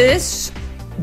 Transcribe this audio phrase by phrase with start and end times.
[0.00, 0.50] ustedes.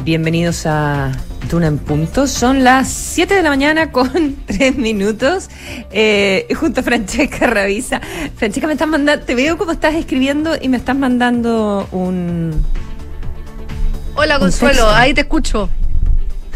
[0.03, 1.11] Bienvenidos a
[1.51, 2.25] Duna en Punto.
[2.25, 5.49] Son las 7 de la mañana con 3 minutos.
[5.91, 8.01] Eh, junto a Francesca Ravisa.
[8.37, 9.23] Francesca, me estás mandando.
[9.23, 12.59] Te veo como estás escribiendo y me estás mandando un.
[14.15, 14.89] Hola, Consuelo.
[14.89, 15.69] Ahí te escucho.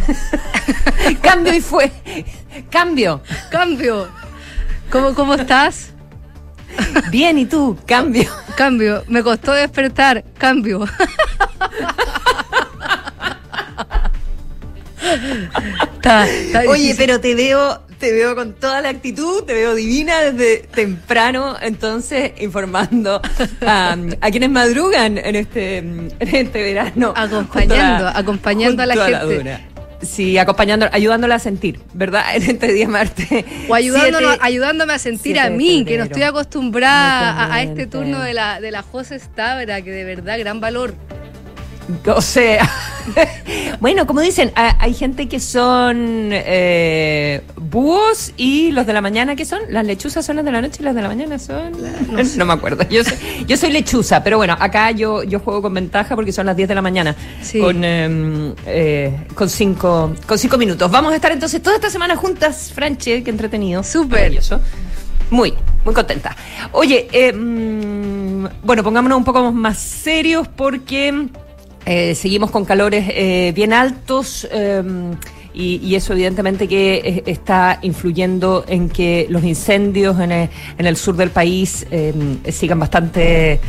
[1.22, 1.92] Cambio y fue.
[2.72, 3.22] Cambio.
[3.52, 4.08] Cambio.
[4.90, 5.91] ¿Cómo, cómo estás?
[7.10, 7.78] Bien, ¿y tú?
[7.86, 8.30] Cambio.
[8.56, 9.04] Cambio.
[9.08, 10.24] Me costó despertar.
[10.38, 10.86] Cambio.
[16.68, 21.56] Oye, pero te veo, te veo con toda la actitud, te veo divina desde temprano,
[21.62, 23.22] entonces informando
[23.66, 23.96] a,
[24.32, 27.14] quienes madrugan en este, en este verano.
[27.16, 29.71] Acompañando, acompañando a la gente.
[30.02, 32.36] Sí, acompañando, ayudándola a sentir, ¿verdad?
[32.36, 33.28] En este día martes.
[33.68, 38.60] O ayudándome a sentir a mí, que no estoy acostumbrada a, este turno de la,
[38.60, 40.96] de la José Stabra, que de verdad, gran valor.
[42.08, 42.70] O sea,
[43.80, 49.46] bueno, como dicen, hay gente que son eh, búhos y los de la mañana, ¿qué
[49.46, 49.62] son?
[49.70, 51.72] ¿Las lechuzas son las de la noche y las de la mañana son?
[52.38, 52.88] No, me acuerdo.
[52.90, 56.46] Yo soy, yo soy lechuza, pero bueno, acá yo, yo juego con ventaja porque son
[56.46, 57.16] las 10 de la mañana.
[57.60, 60.90] Con, em, eh, con, cinco, con cinco minutos.
[60.90, 63.84] Vamos a estar entonces toda esta semana juntas, Franche, qué entretenido.
[63.84, 64.40] Súper.
[65.30, 65.54] Muy,
[65.86, 66.36] muy contenta.
[66.74, 71.30] Oye, em, bueno, pongámonos un poco más serios porque
[71.86, 74.48] eh, seguimos con calores eh, bien altos.
[74.52, 75.16] Em,
[75.54, 81.86] y, eso evidentemente que está influyendo en que los incendios en el, sur del país
[81.92, 83.60] em, sigan bastante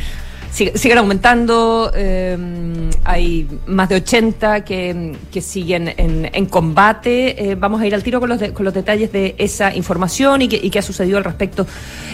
[0.53, 7.51] siguen aumentando, em, hay más de 80 que, siguen en, combate.
[7.51, 10.47] Eh, vamos a ir al tiro con los, con los detalles de esa información y
[10.47, 11.65] qué ha sucedido al respecto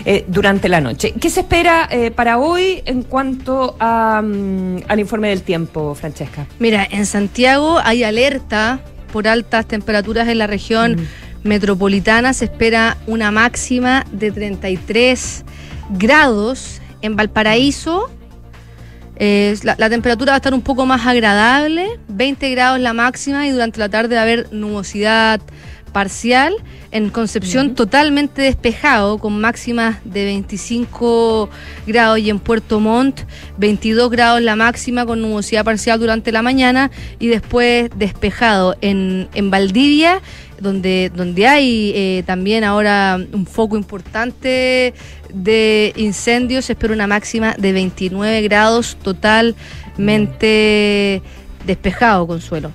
[0.06, 1.14] eh, durante la noche.
[1.20, 6.48] ¿Qué se espera eh, para hoy en cuanto mm, al informe del tiempo, Francesca?
[6.60, 8.80] Mira, en Santiago hay alerta
[9.12, 11.48] por altas temperaturas en la región mm.
[11.48, 12.34] metropolitana.
[12.34, 15.44] Se espera una máxima de 33
[15.90, 16.82] grados.
[17.02, 18.10] En Valparaíso
[19.20, 23.80] la, temperatura va a estar un poco más agradable, 20 grados la máxima y durante
[23.80, 25.42] la tarde va a haber nubosidad
[25.92, 26.56] parcial.
[26.92, 31.50] En Concepción totalmente despejado, con máximas de 25
[31.86, 33.22] grados y en Puerto Montt
[33.58, 38.76] 22 grados la máxima con nubosidad parcial durante la mañana y después despejado.
[38.82, 40.22] En, en Valdivia
[40.62, 44.94] donde, donde hay eh, también ahora un foco importante
[45.34, 51.22] de incendios, se espera una máxima de 29 grados totalmente
[51.66, 52.72] despejado, Consuelo.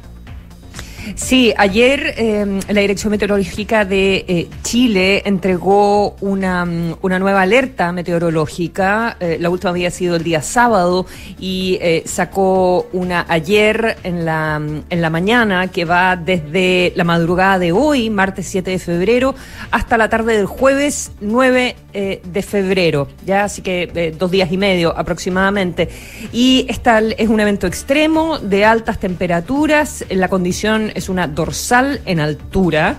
[1.16, 6.66] Sí, ayer em, la Dirección Meteorológica de eh, Chile entregó una,
[7.02, 9.16] una, nueva alerta meteorológica.
[9.20, 11.06] Eh, la última había sido el día sábado
[11.38, 17.58] y eh, sacó una ayer en la, en la mañana que va desde la madrugada
[17.58, 19.34] de hoy, martes 7 de febrero,
[19.70, 23.06] hasta la tarde del jueves 9 de febrero.
[23.24, 25.88] Ya, así que dos días y medio aproximadamente.
[26.32, 30.04] Y esta es un evento extremo de altas temperaturas.
[30.10, 32.96] La condición es una dorsal en altura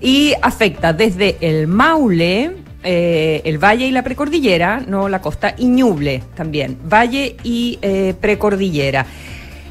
[0.00, 2.52] y afecta desde el Maule,
[2.82, 8.14] eh, el valle y la precordillera, no la costa, y Ñuble también, valle y eh,
[8.20, 9.06] precordillera.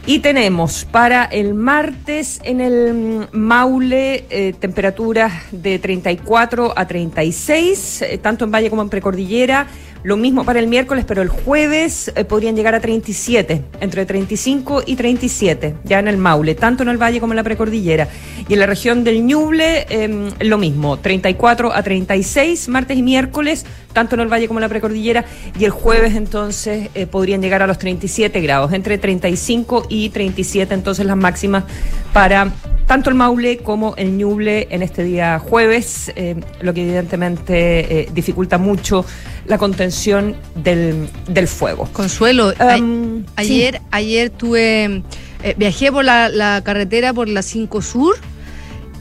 [0.06, 8.46] Y tenemos para el martes en el Maule eh, temperaturas de 34 a 36, tanto
[8.46, 9.68] en valle como en precordillera.
[10.02, 14.84] Lo mismo para el miércoles, pero el jueves eh, podrían llegar a 37, entre 35
[14.86, 18.08] y 37, ya en el Maule, tanto en el Valle como en la Precordillera.
[18.48, 23.66] Y en la región del Ñuble, em, lo mismo, 34 a 36, martes y miércoles,
[23.92, 25.26] tanto en el Valle como en la Precordillera.
[25.59, 30.74] Y el jueves, entonces, eh, podrían llegar a los 37 grados, entre 35 y 37,
[30.74, 31.66] entonces las máximas
[32.14, 32.54] para
[32.90, 38.09] tanto el Maule como el Ñuble en este día jueves, eh, lo que evidentemente eh,
[38.12, 39.06] dificulta mucho
[39.50, 41.10] la contención del,
[41.48, 41.90] fuego.
[41.92, 45.02] Consuelo, um, ayer, ayer tuve,
[45.44, 48.16] eh, viajé por la, carretera por la 5 Sur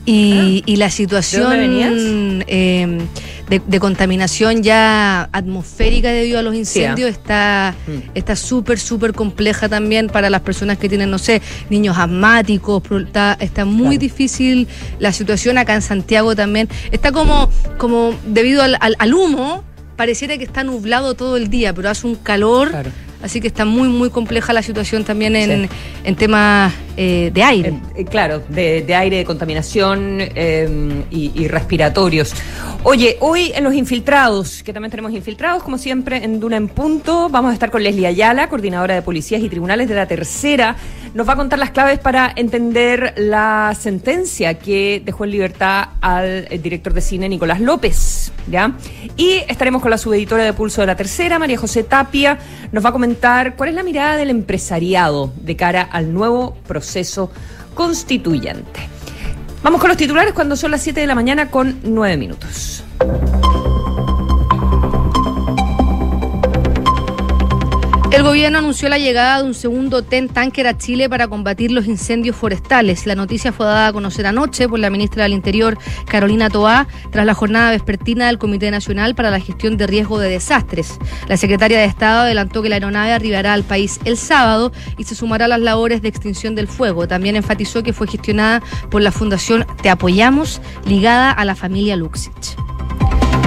[0.07, 0.73] y, ah.
[0.79, 8.11] la situación de, contaminación ya atmosférica debido a los incendios está mm.
[8.15, 12.83] está súper, súper compleja también para las personas que tienen, no sé, niños asmáticos.
[12.91, 14.67] Está, está muy difícil
[14.99, 16.71] la situación acá en Santiago también.
[16.91, 19.63] Está como, como debido al, al, humo,
[19.99, 22.71] pareciera que está nublado todo el día, pero hace un calor.
[23.21, 25.69] Así que está muy, muy compleja la situación también en,
[26.05, 27.75] en temas eh, de aire.
[27.97, 30.21] Eh, claro, de, aire, de contaminación
[31.11, 32.33] y, y, respiratorios.
[32.85, 37.29] Oye, hoy en los infiltrados, que también tenemos infiltrados, como siempre, en Duna en Punto,
[37.29, 40.77] vamos a estar con Leslie Ayala, coordinadora de policías y tribunales de la tercera
[41.15, 46.47] nos va a contar las claves para entender la sentencia que dejó en libertad al
[46.51, 48.33] eh, director de cine Nicolás López.
[48.51, 48.73] ¿ya?
[49.17, 52.39] Y estaremos con la subeditora de Pulso de la Tercera, María José Tapia,
[52.73, 57.31] nos va a comentar cuál es la mirada del empresariado de cara al nuevo proceso
[57.75, 58.81] constituyente.
[59.63, 62.85] Vamos con los titulares cuando son las 7 de la mañana con 9 minutos.
[68.11, 71.87] El gobierno anunció la llegada de un segundo TEN tanker a Chile para combatir los
[71.87, 73.07] incendios forestales.
[73.07, 75.77] La noticia fue dada a conocer anoche por la ministra del Interior,
[76.07, 80.31] Carolina Toá, tras la jornada vespertina del Comité Nacional para la Gestión de Riesgo de
[80.31, 80.99] Desastres.
[81.29, 85.15] La secretaria de Estado adelantó que la aeronave arribará al país el sábado y se
[85.15, 87.07] sumará a las labores de extinción del fuego.
[87.07, 92.57] También enfatizó que fue gestionada por la Fundación Te Apoyamos, ligada a la familia Luxich.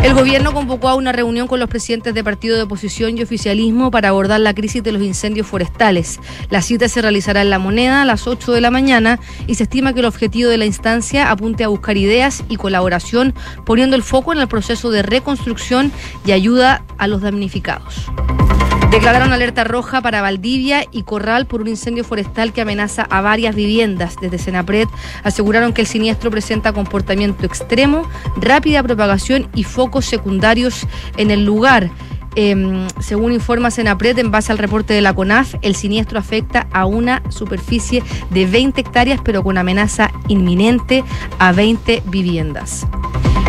[0.03, 3.91] El gobierno convocó a una reunión con los presidentes de partido de oposición y oficialismo
[3.91, 6.19] para abordar la crisis de los incendios forestales.
[6.49, 9.63] La cita se realizará en La Moneda a las 8 de la mañana y se
[9.63, 14.01] estima que el objetivo de la instancia apunte a buscar ideas y colaboración, poniendo el
[14.01, 15.91] foco en el proceso de reconstrucción
[16.25, 18.07] y ayuda a los damnificados.
[18.91, 23.55] Declararon alerta roja para Valdivia y Corral por un incendio forestal que amenaza a varias
[23.55, 24.15] viviendas.
[24.19, 24.85] Desde Senapred
[25.23, 28.05] aseguraron que el siniestro presenta comportamiento extremo,
[28.35, 30.85] rápida propagación y focos secundarios
[31.15, 31.89] en el lugar.
[32.35, 36.85] Em, según informa Senapred, en base al reporte de la CONAF, el siniestro afecta a
[36.85, 41.05] una superficie de 20 hectáreas, pero con amenaza inminente
[41.39, 42.85] a 20 viviendas.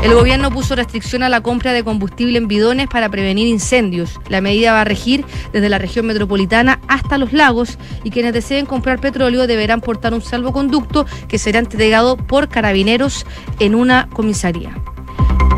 [0.02, 4.18] El gobierno puso restricción a la compra de combustible en bidones para prevenir incendios.
[4.28, 8.66] La medida va a regir desde la región metropolitana hasta los lagos y quienes deseen
[8.66, 13.24] comprar petróleo deberán portar un salvoconducto que será entregado por carabineros
[13.60, 14.74] en una comisaría.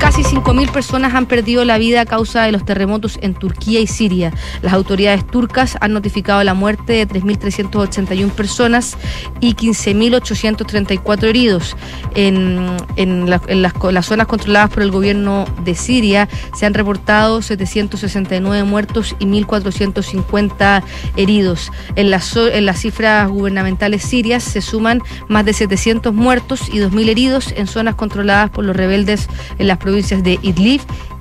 [0.05, 3.87] Casi 5.000 personas han perdido la vida a causa de los terremotos en Turquía y
[3.87, 4.35] Siria.
[4.61, 8.99] Las autoridades turcas han notificado la muerte de 3.381 personas
[9.41, 11.75] y 15.834 heridos.
[12.15, 19.17] En, en, las, zonas controladas por el gobierno de Siria se han reportado 769 muertos
[19.19, 20.83] y 1.450
[21.17, 21.73] heridos.
[21.97, 27.09] En las, en las cifras gubernamentales sirias se suman más de 700 muertos y 2.000
[27.09, 30.81] heridos en zonas controladas por los rebeldes en las provincias de Idlib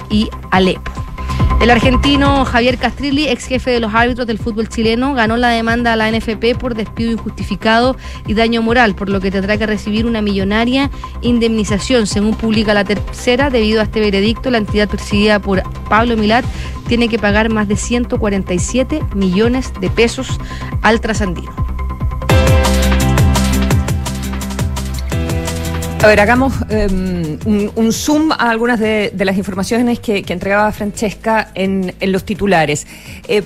[0.10, 0.92] y Alepo.
[1.62, 5.94] El argentino Javier Castrilli, ex jefe de los árbitros del fútbol chileno, ganó la demanda
[5.94, 7.96] a la NFP por despido injustificado
[8.28, 10.92] y daño moral, por lo que tendrá que recibir una millonaria
[11.22, 13.50] indemnización, según publica la tercera.
[13.50, 16.44] Debido a este veredicto, la entidad perseguida por Pablo Milat
[16.88, 20.28] tiene que pagar más de 147 millones de pesos
[20.82, 21.73] al trasandino.
[26.04, 31.96] A ver, hagamos em, un, zoom a algunas de, las informaciones que, entregaba Francesca en,
[32.02, 32.86] los titulares.
[33.26, 33.42] Eh,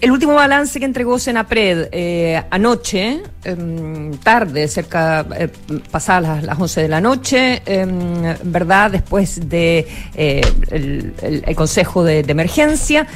[0.00, 5.48] el último balance que entregó Senapred eh, anoche, em, tarde, cerca, eh,
[5.90, 8.92] pasadas las, 11 de la noche, em, ¿verdad?
[8.92, 9.84] Después de
[10.14, 13.08] el, Consejo de Emergencia.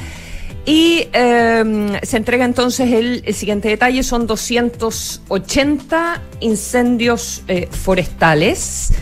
[0.65, 8.93] Y em, se entrega entonces el, siguiente detalle, son 280 incendios eh, forestales,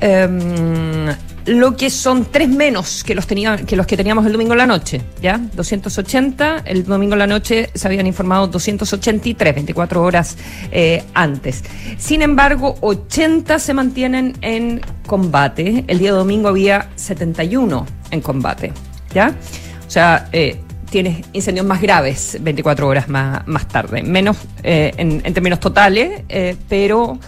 [0.00, 1.06] em,
[1.46, 4.58] lo que son tres menos que los, tenía, que los que teníamos el domingo en
[4.58, 5.38] la noche, ¿ya?
[5.38, 10.36] 280, el domingo en la noche se habían informado 283, 24 horas
[10.70, 11.64] eh, antes.
[11.96, 18.72] Sin embargo, 80 se mantienen en combate, el día domingo había 71 en combate,
[19.14, 19.34] ¿ya?
[19.86, 24.02] O sea, eh, tienes incendios más graves 24 horas más, más tarde.
[24.02, 27.18] Menos eh, en, términos totales, eh, pero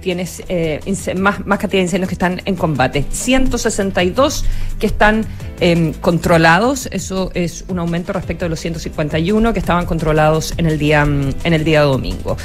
[0.00, 0.80] tienes eh,
[1.16, 3.04] más, más cantidad de incendios que están en combate.
[3.10, 4.44] 162
[4.78, 5.26] que están
[5.60, 10.78] em, controlados, eso es un aumento respecto de los 151 que estaban controlados en el
[10.78, 12.36] día, en el día domingo.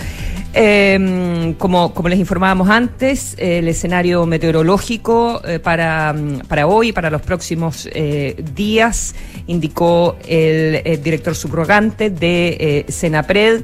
[0.55, 6.15] Eh, como, les informábamos antes, el escenario meteorológico eh, para,
[6.47, 9.15] para hoy, para los próximos eh, días,
[9.47, 13.63] indicó el, director subrogante de Senapred,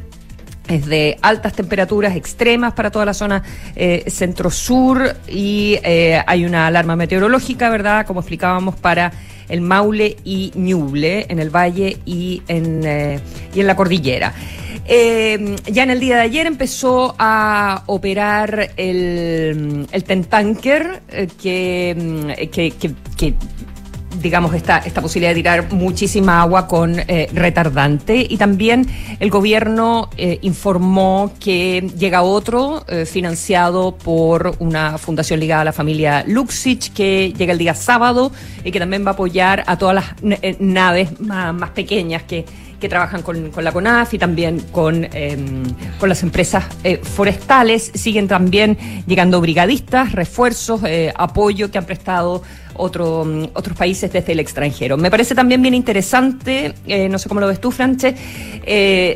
[0.67, 3.43] es de altas temperaturas extremas para toda la zona
[4.07, 8.05] centro-sur y hay una alarma meteorológica, ¿verdad?
[8.05, 9.11] Como explicábamos, para
[9.47, 12.83] el Maule y Ñuble, en el valle y en,
[13.55, 14.31] y en la cordillera.
[14.91, 22.49] Eh, ya en el día de ayer empezó a operar el, el Tentanker, eh, mm,
[22.49, 22.73] que,
[23.15, 23.33] que,
[24.19, 28.25] digamos, esta, esta posibilidad de tirar muchísima agua con eh, retardante.
[28.27, 28.87] Y también
[29.19, 36.23] el gobierno eh, informó que llega otro financiado por una fundación ligada a la familia
[36.25, 38.31] Luxich, que llega el día sábado
[38.63, 42.45] y que también va a apoyar a todas las naves más pequeñas que
[42.79, 45.63] que trabajan con, la CONAF y también con, em,
[45.99, 47.91] con las empresas eh, forestales.
[47.93, 52.41] Siguen también llegando brigadistas, refuerzos, eh, apoyo que han prestado
[52.79, 54.97] otro, mm, otros países desde el extranjero.
[54.97, 58.15] Me parece también bien interesante, eh, no sé cómo lo ves tú, Franche,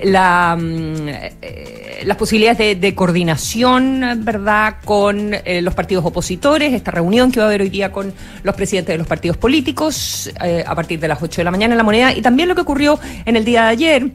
[0.03, 7.45] la, mm, las posibilidades de, coordinación, ¿verdad?, con los partidos opositores, esta reunión que va
[7.45, 10.29] a haber hoy día con los presidentes de los partidos políticos
[10.65, 12.61] a partir de las 8 de la mañana en la moneda y también lo que
[12.61, 14.11] ocurrió en el día de ayer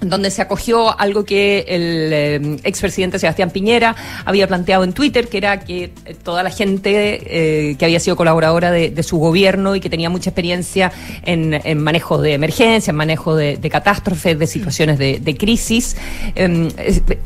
[0.00, 5.38] donde se acogió algo que el eh, expresidente Sebastián Piñera había planteado en Twitter, que
[5.38, 9.80] era que eh, toda la gente eh, que había sido colaboradora de, su gobierno y
[9.80, 10.92] que tenía mucha experiencia
[11.24, 15.96] en, manejo de emergencia, en manejo de, catástrofes, de situaciones de, crisis,
[16.34, 16.68] em,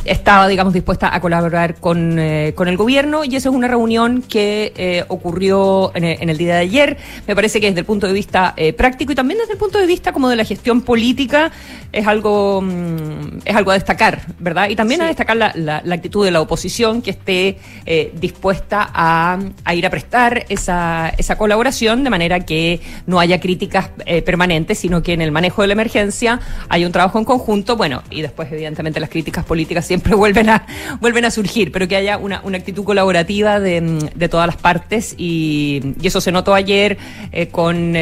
[0.05, 2.21] estaba, digamos, dispuesta a colaborar con,
[2.55, 6.97] con, el gobierno y esa es una reunión que ocurrió en, el día de ayer.
[7.27, 9.87] Me parece que desde el punto de vista práctico y también desde el punto de
[9.87, 11.51] vista como de la gestión política
[11.91, 14.69] es algo Mm, es algo a destacar, ¿verddad?
[14.69, 19.39] Y también a destacar la, actitud de la oposición que esté eh, dispuesta a,
[19.75, 25.03] ir a prestar esa, esa colaboración de manera que no haya críticas eh, permanentes, sino
[25.03, 28.51] que en el manejo de la emergencia hay un trabajo en conjunto, bueno, y después
[28.53, 30.67] evidentemente las críticas políticas siempre vuelven a,
[31.01, 36.21] vuelven a surgir, pero que haya una, actitud colaborativa de, todas las partes y, eso
[36.21, 36.99] se notó ayer
[37.33, 37.95] eh, con,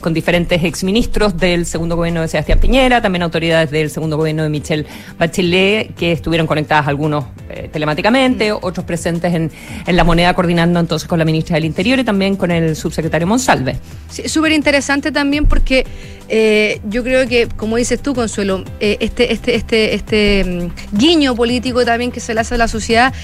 [0.00, 4.48] con diferentes exministros del segundo gobierno de Sebastián Piñera, también autoridades del segundo gobierno de
[4.48, 4.86] Michelle
[5.18, 9.50] Bachelet, que estuvieron conectadas algunos eh, telemáticamente, otros presentes en,
[9.86, 13.26] en, la moneda, coordinando entonces con la ministra del Interior y también con el subsecretario
[13.26, 13.76] Monsalve.
[14.08, 15.86] Sí, Súper interesante también porque
[16.28, 21.34] eh, yo creo que, como dices tú, Consuelo, eh, este, este, este, este mm, guiño
[21.34, 23.14] político también que se le hace a la sociedad,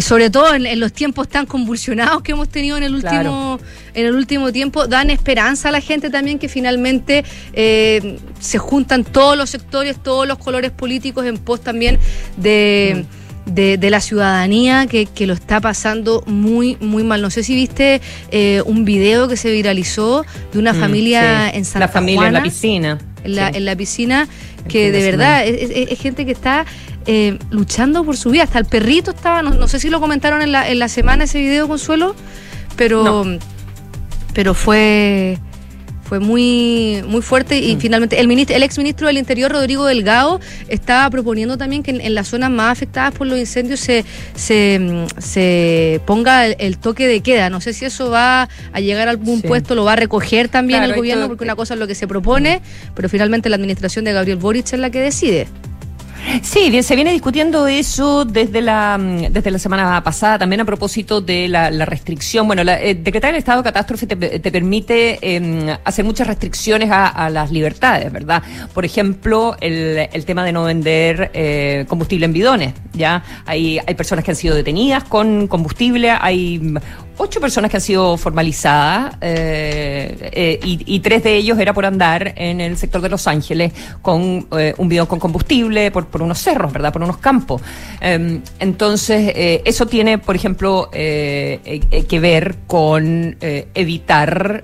[0.00, 3.58] sobre todo en, los tiempos tan convulsionados que hemos tenido en el último,
[3.94, 7.24] en el último tiempo, dan esperanza a la gente también que finalmente
[7.54, 11.98] se juntan todos los sectores todos los colores políticos en pos también
[12.36, 13.04] de...
[13.46, 17.22] De, la ciudadanía que, lo está pasando muy, muy mal.
[17.22, 18.00] No sé si viste
[18.32, 22.32] eh, un video que se viralizó de una mm, familia en Santa La familia en
[22.32, 22.98] la piscina.
[23.22, 24.26] En la, piscina,
[24.68, 26.66] que de verdad es, gente que está
[27.06, 28.44] eh, luchando por su vida.
[28.44, 31.38] Hasta el perrito estaba, no, sé si lo comentaron en la, en la semana ese
[31.38, 32.14] video, Consuelo,
[32.76, 33.24] pero,
[34.34, 35.38] pero fue
[36.06, 37.80] fue muy, muy fuerte y mm.
[37.80, 42.14] finalmente el, ministro, el ex ministro del Interior, Rodrigo Delgado, estaba proponiendo también que en,
[42.14, 44.04] las zonas más afectadas por los incendios se,
[44.36, 47.50] se, ponga el, toque de queda.
[47.50, 50.82] No sé si eso va a llegar a algún puesto, lo va a recoger también
[50.82, 52.62] el gobierno, porque una cosa es lo que se propone,
[52.94, 55.48] pero finalmente la administración de Gabriel Boric es la que decide.
[56.42, 60.64] Sí, bien, se viene discutiendo eso desde la mm, desde la semana pasada, también a
[60.64, 62.46] propósito de la, restricción.
[62.46, 67.30] Bueno, la, eh, decretar el estado de catástrofe te, permite em, hacer muchas restricciones a,
[67.30, 68.42] las libertades, ¿verdad?
[68.72, 73.22] Por ejemplo, el, el tema de no vender eh, combustible en bidones, ¿ya?
[73.46, 76.74] Hay, hay personas que han sido detenidas con combustible, hay
[77.18, 82.34] ocho personas que han sido formalizadas eh, eh, y, tres de ellos era por andar
[82.36, 86.38] en el sector de Los Ángeles con eh, un bidón con combustible por, por, unos
[86.38, 86.92] cerros, ¿verdad?
[86.92, 87.62] Por unos campos.
[88.00, 89.32] Em, entonces,
[89.64, 94.62] eso tiene, por ejemplo, que ver con evitar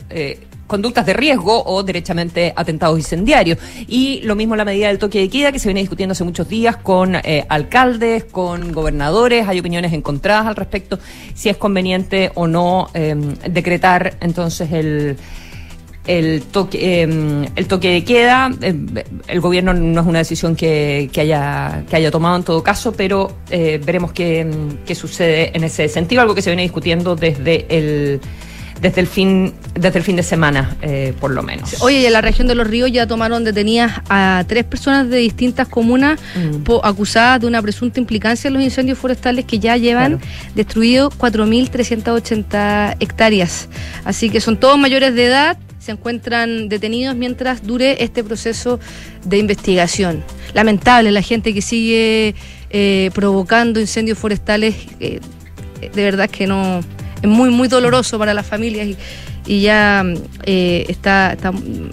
[0.73, 3.59] conductas de riesgo o derechamente atentados incendiarios.
[3.87, 6.49] Y lo mismo la medida del toque de queda que se viene discutiendo hace muchos
[6.49, 10.99] días con eh, alcaldes, con gobernadores, hay opiniones encontradas al respecto
[11.35, 15.19] si es conveniente o no em, decretar entonces el
[16.07, 18.50] el toque em, el toque de queda.
[18.62, 18.87] Em,
[19.29, 23.37] el gobierno no es una decisión que, haya que haya tomado en todo caso pero
[23.50, 24.47] eh, veremos qué,
[24.87, 26.23] qué sucede en ese sentido.
[26.23, 28.21] Algo que se viene discutiendo desde el
[28.83, 31.81] desde el fin, desde el fin de semana, eh, por lo menos.
[31.81, 35.19] Oye, y en la región de los ríos ya tomaron detenidas a tres personas de
[35.19, 36.69] distintas comunas mm.
[36.83, 40.21] acusadas de una presunta implicancia en los incendios forestales que ya llevan
[40.57, 43.69] destruido 4.380 hectáreas.
[44.05, 48.81] Así que son todos mayores de edad, se encuentran detenidos mientras dure este proceso
[49.25, 50.25] de investigación.
[50.55, 52.35] Lamentable la gente que sigue
[52.71, 55.21] eh, provocando incendios forestales, eh,
[55.81, 56.81] de verdad que no
[57.23, 58.97] muy, muy doloroso para las familias
[59.47, 60.05] y, ya
[60.45, 61.37] eh, está,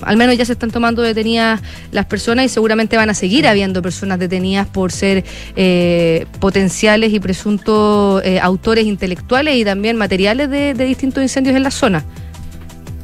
[0.02, 3.82] al menos ya se están tomando detenidas las personas y seguramente van a seguir habiendo
[3.82, 5.24] personas detenidas por ser
[5.56, 11.72] eh, potenciales y presuntos eh, autores intelectuales y también materiales de, distintos incendios en la
[11.72, 12.06] zona.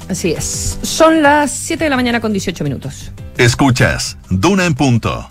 [0.10, 0.78] Así es.
[0.84, 3.12] Son las 7 de la mañana con 18 minutos.
[3.38, 5.30] Escuchas, Duna en punto.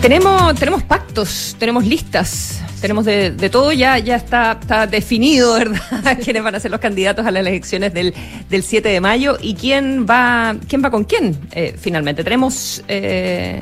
[0.00, 6.18] Tenemos, tenemos pactos, tenemos listas, tenemos de, todo, ya, ya está, está definido, ¿verdad?
[6.22, 8.12] quiénes van a ser los candidatos a las elecciones del,
[8.50, 12.22] del 7 de mayo y quién va, quién va con quién, eh, finalmente.
[12.22, 13.58] Tenemos eh,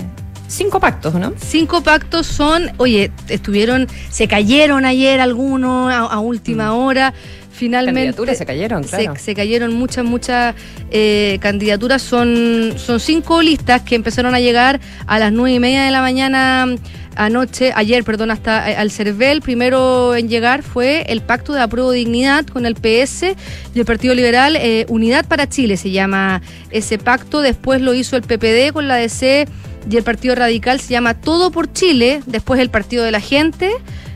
[0.49, 1.35] cinco pactos, ¿no?
[1.37, 6.77] Cinco pactos son, oye, estuvieron, se cayeron ayer algunos a, última mm.
[6.77, 7.15] hora
[7.53, 9.15] finalmente se cayeron, claro.
[9.17, 10.57] se, cayeron muchas, muchas
[10.91, 12.03] eh, candidaturas.
[12.03, 16.01] Son, son cinco listas que empezaron a llegar a las nueve y media de la
[16.01, 16.67] mañana
[17.17, 19.43] anoche, ayer, perdón, hasta eh, al CERVEL.
[19.43, 23.35] Primero en llegar fue el Pacto de Apruebo Dignidad con el PS
[23.75, 24.57] y el Partido Liberal.
[24.57, 27.41] Eh, Unidad para Chile se llama ese pacto.
[27.41, 29.47] Después lo hizo el PPD con la DC
[29.91, 30.81] y el Partido Radical.
[30.81, 32.21] Se llama Todo por Chile.
[32.27, 33.71] Después el Partido de la Gente.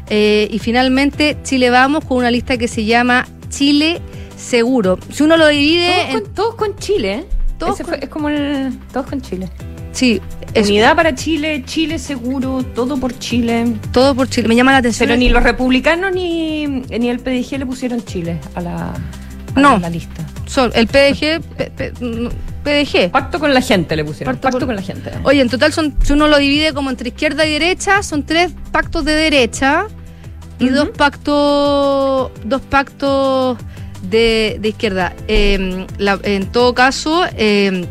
[0.08, 4.00] y finalmente Chile Vamos con una lista que se llama Chile
[4.36, 4.98] seguro.
[5.10, 6.22] Si uno lo divide.
[6.34, 7.24] Todos con, Chile, ¿eh?
[7.58, 8.78] Todos es como el.
[8.92, 9.50] Todos con Chile.
[9.96, 10.20] Sí.
[10.54, 13.74] Unidad para Chile, Chile seguro, todo por Chile.
[13.92, 14.48] Todo por Chile.
[14.48, 15.08] Me llama la atención.
[15.08, 18.94] Pero ni los republicanos ni, ni el PDG le pusieron Chile a la,
[19.54, 19.78] no.
[19.78, 20.24] la lista.
[20.46, 21.42] Son el PDG,
[22.62, 23.10] PDG.
[23.10, 24.36] Pacto con la gente le pusieron.
[24.36, 25.10] Pacto, con la gente.
[25.24, 28.52] Oye, en total son, si uno lo divide como entre izquierda y derecha, son tres
[28.72, 29.86] pactos de derecha
[30.58, 33.58] y dos pactos dos pactos
[34.10, 35.14] de, izquierda.
[35.26, 37.86] Em, en todo caso, em,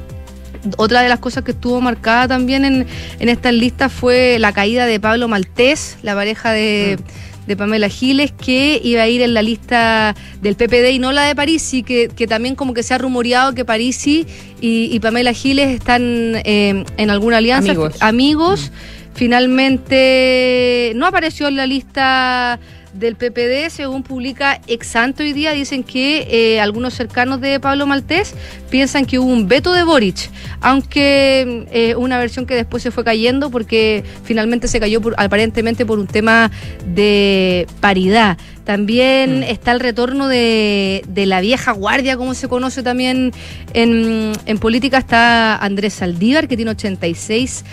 [0.77, 2.87] otra de las cosas que estuvo marcada también en,
[3.19, 7.47] en estas listas fue la caída de Pablo Maltés, la pareja de, mm.
[7.47, 11.23] de, Pamela Giles, que iba a ir en la lista del PPD y no la
[11.23, 14.25] de Parisi, que, que también como que se ha rumoreado que Parisi
[14.61, 18.71] y, Pamela Giles están em, en alguna alianza, amigos.
[18.71, 19.15] Mm.
[19.15, 22.59] Finalmente no apareció en la lista
[22.95, 28.33] del PPD, según publica Exanto hoy día, dicen que eh, algunos cercanos de Pablo Maltés
[28.69, 30.29] piensan que hubo un veto de Boric,
[30.61, 35.99] aunque eh, una versión que después se fue cayendo porque finalmente se cayó aparentemente por
[35.99, 36.51] un tema
[36.85, 38.37] de paridad.
[38.63, 39.43] También mm.
[39.43, 43.31] está el retorno de, la vieja guardia, como se conoce también
[43.73, 44.97] en, en política.
[44.97, 47.63] Está Andrés Saldívar, que tiene 86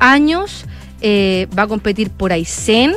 [0.00, 0.66] años.
[1.02, 2.92] Eh, va a competir por Aysén.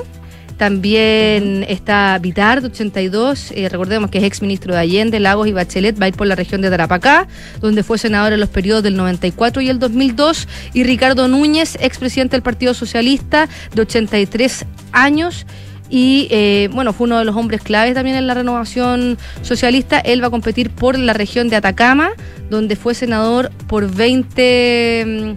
[0.58, 5.52] También está Vitar, de 82, eh, recordemos que es ex ministro de Allende, Lagos y
[5.52, 7.28] Bachelet, va a ir por la región de Tarapacá,
[7.60, 10.48] donde fue senador en los periodos del 94 y el 2002.
[10.74, 15.46] Y Ricardo Núñez, ex presidente del Partido Socialista, de 83 años
[15.89, 20.00] y eh, bueno, fue uno de los hombres claves también en la renovación socialista.
[20.00, 22.12] Él va a competir por la región de Atacama,
[22.50, 25.36] donde fue senador por 20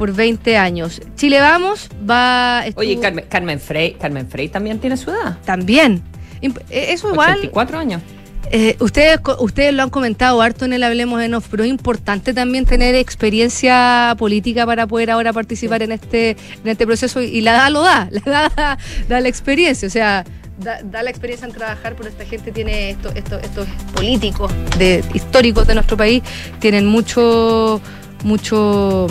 [0.00, 1.02] por 20 años.
[1.14, 2.64] Chile Vamos va...
[2.76, 5.36] Oye, Carmen, Carmen, Frey, Carmen Frey también tiene su edad.
[5.44, 6.02] También.
[6.40, 7.32] Eh, eso igual...
[7.32, 8.02] 84 años.
[8.50, 12.32] Eh, ustedes, ustedes lo han comentado harto en el Hablemos en Off, pero es importante
[12.32, 17.56] también tener experiencia política para poder ahora participar en este, en este proceso y la
[17.56, 20.24] edad lo da, la edad da, la experiencia, o sea,
[20.58, 25.66] da, la experiencia en trabajar, pero esta gente tiene estos, estos, estos políticos de, históricos
[25.66, 26.22] de nuestro país,
[26.58, 27.82] tienen mucho,
[28.24, 29.06] mucho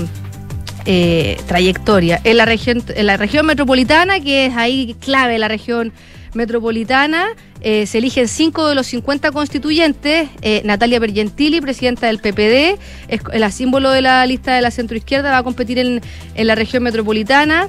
[0.85, 2.19] eh, trayectoria.
[2.23, 5.93] En la, región, en la región metropolitana, que es ahí clave la región
[6.33, 7.27] metropolitana,
[7.61, 10.29] eh, se eligen cinco de los 50 constituyentes.
[10.41, 15.31] Eh, Natalia Pergentili, presidenta del PPD, es la símbolo de la lista de la centroizquierda,
[15.31, 16.01] va a competir en,
[16.35, 17.67] en la región metropolitana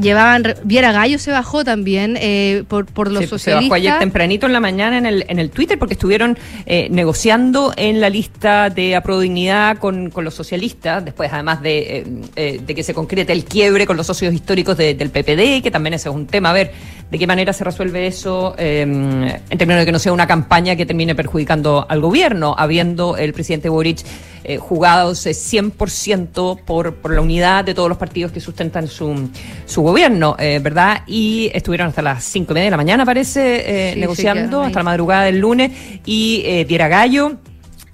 [0.00, 3.42] llevaban Viera Gallo se bajó también eh, por, por los socialistas.
[3.42, 6.88] Se bajó ayer tempranito en la mañana en el, en el Twitter porque estuvieron eh,
[6.90, 12.04] negociando en la lista de Dignidad con, con los socialistas, después además de,
[12.36, 15.94] eh, de que se concrete el quiebre con los socios históricos del PPD, que también
[15.94, 16.72] ese es un tema, a ver
[17.10, 20.86] de qué manera se resuelve eso en términos de que no sea una campaña que
[20.86, 24.04] termine perjudicando al gobierno, habiendo el presidente Boric
[24.48, 29.28] eh, jugados 100% por, por la unidad de todos los partidos que sustentan su,
[29.66, 31.02] su gobierno, eh, ¿verdad?
[31.06, 34.84] Y estuvieron hasta las cinco y media de la mañana, parece, eh, negociando, hasta la
[34.84, 35.72] madrugada del lunes,
[36.04, 37.38] y eh, Diera Gallo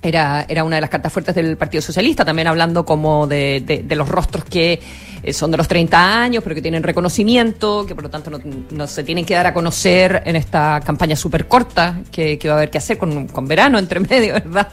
[0.02, 3.96] era, era una de las cartas fuertes del Partido Socialista, también hablando como de, de,
[3.96, 4.80] los rostros que
[5.22, 8.30] eh, son de los 30 años, pero que tienen reconocimiento, que por lo tanto
[8.70, 12.54] no, se tienen que dar a conocer en esta campaña súper corta que, que, va
[12.54, 14.68] a haber que hacer con, con verano entre medio, ¿verdad?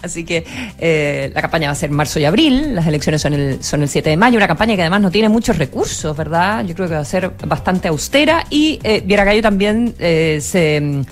[0.00, 0.44] Así que
[0.78, 3.88] eh, la campaña va a ser marzo y abril, las elecciones son el, son el
[3.88, 6.64] 7 de mayo, una campaña que además no tiene muchos recursos, ¿verdad?
[6.64, 11.04] Yo creo que va a ser bastante austera y eh, Viera Gallo también eh, se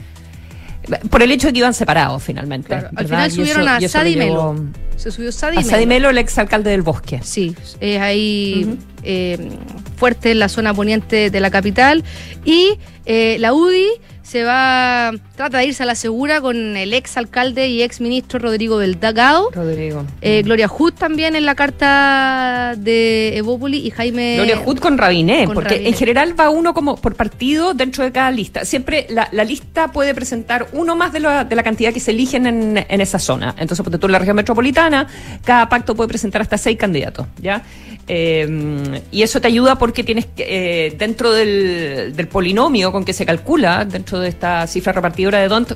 [1.11, 2.75] por el hecho de que iban separados finalmente.
[2.75, 4.57] al final subieron a Sadi Melo.
[4.97, 6.11] Se subió Sadi a Melo.
[6.11, 7.21] el exalcalde del Bosque.
[7.23, 9.51] Sí, es ahí eh,
[9.97, 12.05] fuerte en la zona poniente de la capital.
[12.45, 13.89] Y eh, la UDI
[14.23, 18.39] se va trata de irse a la segura con el ex alcalde y ex ministro
[18.39, 19.51] Rodrigo Delgado.
[19.53, 20.05] Rodrigo.
[20.23, 24.37] Eh, Gloria Hood también en la carta de Evópoli y Jaime.
[24.37, 28.13] Gloria Hood con Rabinet, con porque en general va uno como por partido dentro de
[28.13, 28.65] cada lista.
[28.65, 32.13] Siempre la, la lista puede presentar uno más de la, de la cantidad que se
[32.13, 33.55] eligen en, en esa zona.
[33.59, 35.07] Entonces, porque tú en la región metropolitana,
[35.45, 37.63] cada pacto puede presentar hasta seis candidatos, ¿ya?
[38.09, 43.13] Eh, y eso te ayuda porque tienes que, eh, dentro del, del polinomio con que
[43.13, 44.93] se calcula, dentro de esta cifra
[45.35, 45.73] de DONT,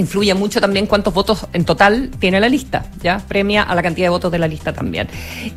[0.00, 3.18] influye mucho también cuántos votos en total tiene la lista, ¿ya?
[3.18, 5.08] Premia a la cantidad de votos de la lista también.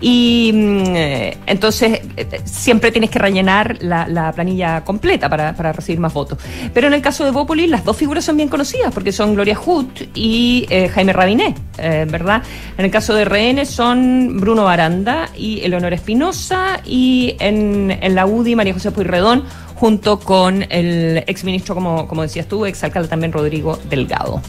[0.02, 6.00] Y mm, eh, entonces eh, siempre tienes que rellenar la, la planilla completa para, recibir
[6.00, 6.38] más votos.
[6.74, 9.56] Pero en el caso de Bópoli, las dos figuras son bien conocidas porque son Gloria
[9.56, 12.44] Hood y eh, Jaime Rabinet, eh, ¿verdad?
[12.78, 18.26] En el caso de RN son Bruno Baranda y Eleonora Espinosa y en, en la
[18.26, 19.44] UDI María José Pueyrredón
[19.84, 24.42] junto con el exministro, como, como decías tú, exalcalde también Rodrigo Delgado.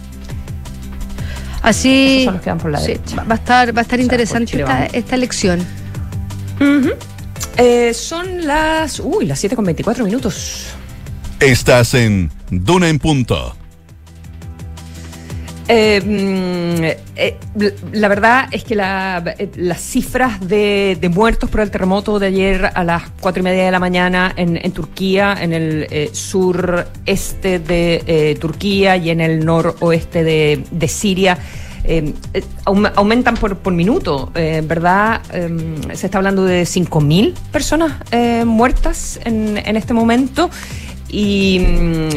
[1.60, 2.22] Así.
[2.22, 3.24] Esos son los por la sí, derecha.
[3.24, 5.66] va a estar, va a estar O sea, interesante esta, esta elección.
[7.56, 9.00] Eh, son las.
[9.00, 10.66] Uy, las 7 con 24 minutos.
[11.40, 13.56] Estás en Duna en Punto.
[15.66, 16.84] Mm,
[17.16, 17.36] eh,
[17.92, 22.26] la verdad es que la- eh, las cifras de, de muertos por el terremoto de
[22.26, 26.10] ayer a las cuatro y media de la mañana en, en Turquía, en el eh,
[26.12, 31.38] sureste de Turquía y en el noroeste de, de Siria,
[32.64, 35.20] aum- aumentan por, por minuto, ¿verdad?
[35.32, 35.48] Eh,
[35.94, 37.92] se está hablando de 5.000 personas
[38.44, 40.50] muertas en, en este momento.
[41.16, 42.08] Y, mm,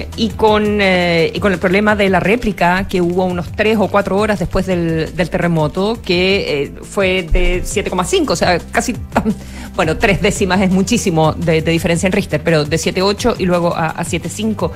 [0.79, 4.39] eh, y con el problema de la réplica que hubo unos tres o cuatro horas
[4.39, 8.95] después del, terremoto, que eh, fue de 7,5, o sea, casi,
[9.75, 13.75] bueno, tres décimas es muchísimo de, de diferencia en Richter, pero de 7,8 y luego
[13.75, 14.71] a, a 7,5.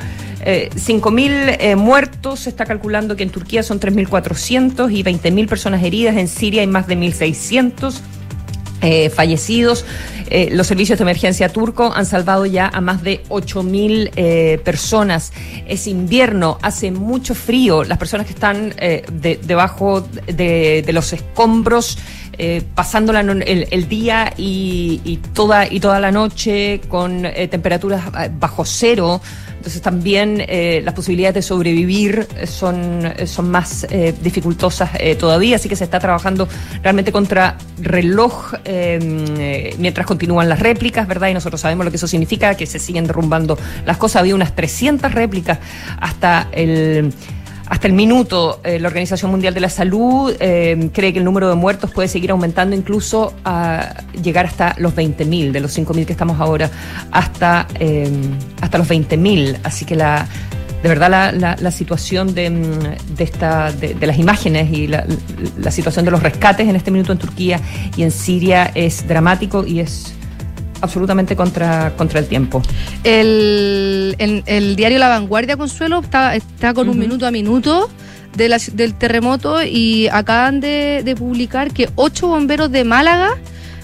[0.45, 5.83] Eh, 5.000 eh, muertos, se está calculando que en Turquía son 3.400 y 20.000 personas
[5.83, 8.01] heridas, en Siria hay más de 1.600
[8.81, 9.85] eh, fallecidos.
[10.29, 15.33] Eh, los servicios de emergencia turco han salvado ya a más de 8.000 eh, personas.
[15.67, 17.83] Es invierno, hace mucho frío.
[17.83, 21.97] Las personas que están eh, de- debajo de, de los escombros,
[22.37, 28.03] eh, pasándola en el, el día y, y toda, y toda la noche con temperaturas
[28.39, 29.21] bajo cero.
[29.61, 33.85] Entonces también eh, las posibilidades de sobrevivir eh, son, eh, son más
[34.23, 36.47] dificultosas todavía, así que se está trabajando
[36.81, 41.27] realmente contra reloj eh, mientras continúan las réplicas, ¿verdad?
[41.27, 44.21] Y nosotros sabemos lo que eso significa, que se siguen derrumbando las cosas.
[44.21, 45.59] Había unas 300 réplicas
[45.99, 47.13] hasta el...
[47.71, 51.47] Hasta el minuto, eh, la Organización Mundial de la Salud eh, cree que el número
[51.47, 56.11] de muertos puede seguir aumentando incluso a llegar hasta los 20.000, de los 5.000 que
[56.11, 56.69] estamos ahora,
[57.11, 58.11] hasta, eh,
[58.59, 59.59] hasta los 20.000.
[59.63, 60.27] Así que la,
[60.83, 64.87] de verdad la, la- la situación de, mm, de, esta, de, de las imágenes y
[64.87, 65.05] la,
[65.57, 67.61] la situación de los rescates en este minuto en Turquía
[67.95, 70.13] y en Siria es dramático y es
[70.81, 72.61] absolutamente contra, contra el tiempo.
[73.03, 77.89] El, el- el diario La Vanguardia, Consuelo, está, está con un minuto a minuto
[78.35, 83.31] de la- del terremoto y acaban de, de publicar que ocho bomberos de Málaga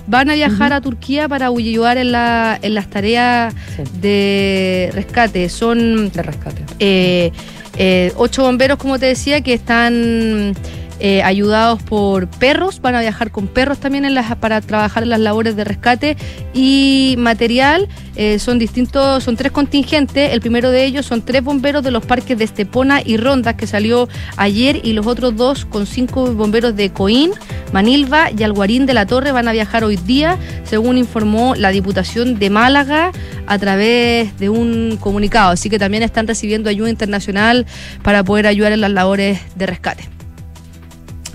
[0.07, 3.83] van a viajar a Turquía para ayudar en, la, en las tareas Sí.
[4.01, 5.49] de rescate.
[5.49, 6.61] Son De rescate.
[6.79, 7.31] eh,
[7.77, 10.53] eh, ocho bomberos, como te decía, que están
[10.99, 14.07] eh, ayudados por perros, van a viajar con perros también
[14.39, 16.17] para trabajar en las labores de rescate
[16.53, 17.87] y material.
[18.15, 20.33] eh, son distintos, son tres contingentes.
[20.33, 23.67] El primero de ellos son tres bomberos de los parques de Estepona y Rondas que
[23.67, 27.31] salió ayer y los otros dos con cinco bomberos de Coín,
[27.73, 32.39] Manilva y Alguarín de la Torre van a viajar hoy día, según informó la Diputación
[32.39, 33.11] de Málaga
[33.45, 35.51] a través de un comunicado.
[35.51, 37.65] Así que también están recibiendo ayuda internacional
[38.01, 40.16] para poder ayudar en las labores de rescate.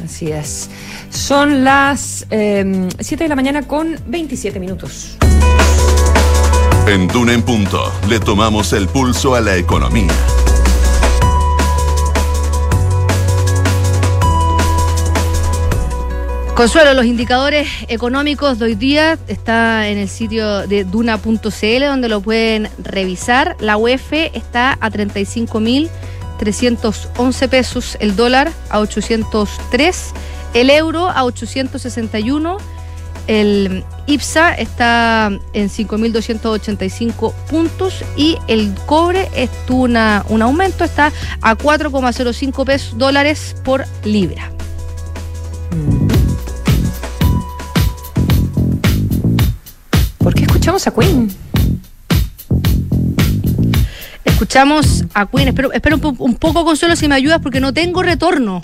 [0.05, 0.69] Así es.
[1.11, 5.17] Son las 7 de la mañana con 27 minutos.
[6.87, 10.13] En Duna en Punto le tomamos el pulso a la economía.
[16.55, 22.21] Consuelo, los indicadores económicos de hoy día está en el sitio de duna.cl donde lo
[22.21, 23.57] pueden revisar.
[23.59, 24.91] La UEF está a
[26.39, 30.13] 35.311 pesos, el dólar a 803,
[30.55, 32.59] el euro a 861,
[33.29, 41.57] el IPSA está en 5.285 puntos y el cobre estuvo una, un aumento, está a
[41.57, 44.51] 4,05 pesos dólares por libra.
[50.19, 51.42] ¿Por qué escuchamos a Queen?
[54.43, 55.47] Escuchamos a Queen.
[55.47, 58.61] Espero, espero un, poco, Consuelo, si me ayudas, porque no tengo retorno.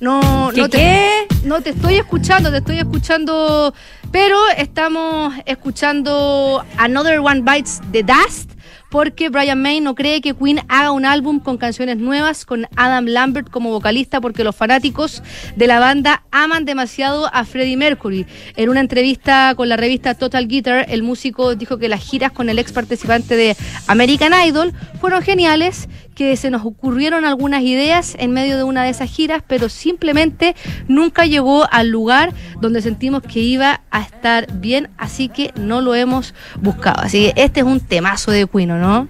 [0.00, 3.72] No, no te, No te estoy escuchando, te estoy escuchando.
[4.10, 8.51] Pero estamos escuchando Another One Bites the Dust
[8.92, 13.06] porque Brian May no cree que Queen haga un álbum con canciones nuevas con Adam
[13.06, 15.22] Lambert como vocalista porque los fanáticos
[15.56, 18.26] de la banda aman demasiado a Freddie Mercury.
[18.54, 22.50] En una entrevista con la revista Total Guitar, el músico dijo que las giras con
[22.50, 28.32] el ex participante de American Idol fueron geniales que se nos ocurrieron algunas ideas en
[28.32, 30.54] medio de una de esas giras, pero simplemente
[30.88, 35.94] nunca llegó al lugar donde sentimos que iba a estar bien, así que no lo
[35.94, 37.02] hemos buscado.
[37.02, 39.08] Así que este es un temazo de Queen, ¿no?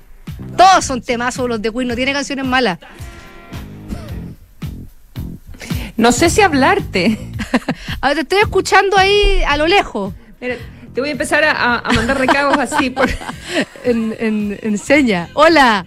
[0.57, 2.79] Todos son temazos los de Queen, no tiene canciones malas.
[5.97, 7.19] No sé si hablarte.
[8.01, 10.15] a ver, te estoy escuchando ahí a lo lejos.
[10.41, 13.09] te voy a empezar a, mandar recados así por...
[13.85, 15.29] en, en, en seña.
[15.35, 15.87] Hola.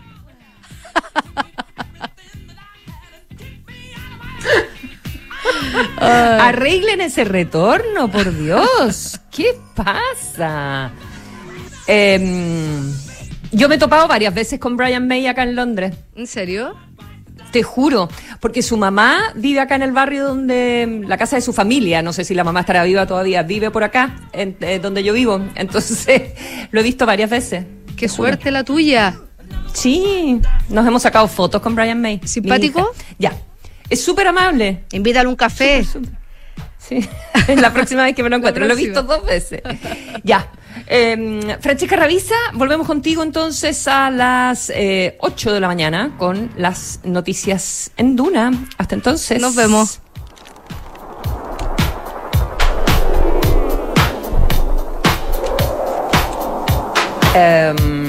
[5.99, 9.19] Arreglen ese retorno, por Dios.
[9.31, 10.91] ¿Qué pasa?
[11.87, 12.91] Em,
[13.51, 15.95] yo me he topado varias veces con Brian May acá en Londres.
[16.15, 16.75] ¿En serio?
[17.51, 18.09] Te juro,
[18.41, 22.11] porque su mamá vive acá en el barrio donde la casa de su familia, no
[22.11, 25.41] sé si la mamá estará viva todavía, vive por acá, en, eh, donde yo vivo.
[25.55, 26.33] Entonces,
[26.71, 27.65] lo he visto varias veces.
[27.95, 29.15] Qué suerte la tuya.
[29.75, 32.21] Sí, nos hemos sacado fotos con Brian May.
[32.23, 32.93] ¿Simpático?
[33.19, 33.33] Ya.
[33.89, 34.85] Es súper amable.
[34.93, 35.85] Invítale un café.
[36.77, 37.07] Sí,
[37.47, 38.65] es la próxima vez que me lo encuentro.
[38.65, 39.61] Lo he visto dos veces.
[40.23, 40.47] ya.
[40.87, 47.01] Eh, Francesca Ravisa, volvemos contigo entonces a las eh, 8 de la mañana con las
[47.03, 48.51] noticias en Duna.
[48.77, 49.41] Hasta entonces.
[49.41, 49.99] Nos vemos.
[57.35, 58.04] Eh,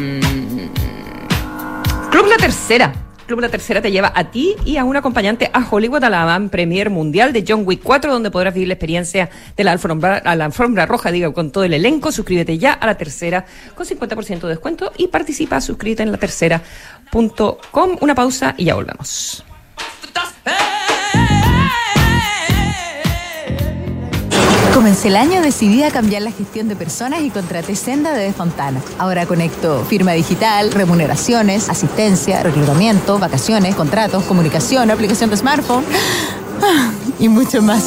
[2.16, 2.94] Club La Tercera.
[3.26, 6.24] Club La Tercera te lleva a ti y a un acompañante a Hollywood a la
[6.24, 10.22] van premier mundial de John Wick 4, donde podrás vivir la experiencia de la alfombra,
[10.24, 12.10] a la alfombra roja, digo, con todo el elenco.
[12.10, 17.98] Suscríbete ya a La Tercera con 50% de descuento y participa, suscríbete en la tercera.com.
[18.00, 19.44] Una pausa y ya volvemos.
[24.76, 28.82] Comencé el año decidida a cambiar la gestión de personas y contraté Senda de Fontana.
[28.98, 35.82] Ahora conecto firma digital, remuneraciones, asistencia, reclutamiento, vacaciones, contratos, comunicación, aplicación de smartphone
[37.18, 37.84] y mucho más.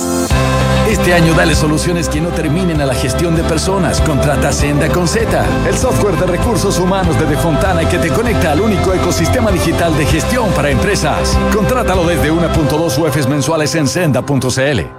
[0.90, 4.02] Este año dale soluciones que no terminen a la gestión de personas.
[4.02, 8.62] Contrata Senda con Z, el software de recursos humanos de Defontana que te conecta al
[8.62, 11.38] único ecosistema digital de gestión para empresas.
[11.54, 14.99] Contrátalo desde 1.2 UFs mensuales en senda.cl.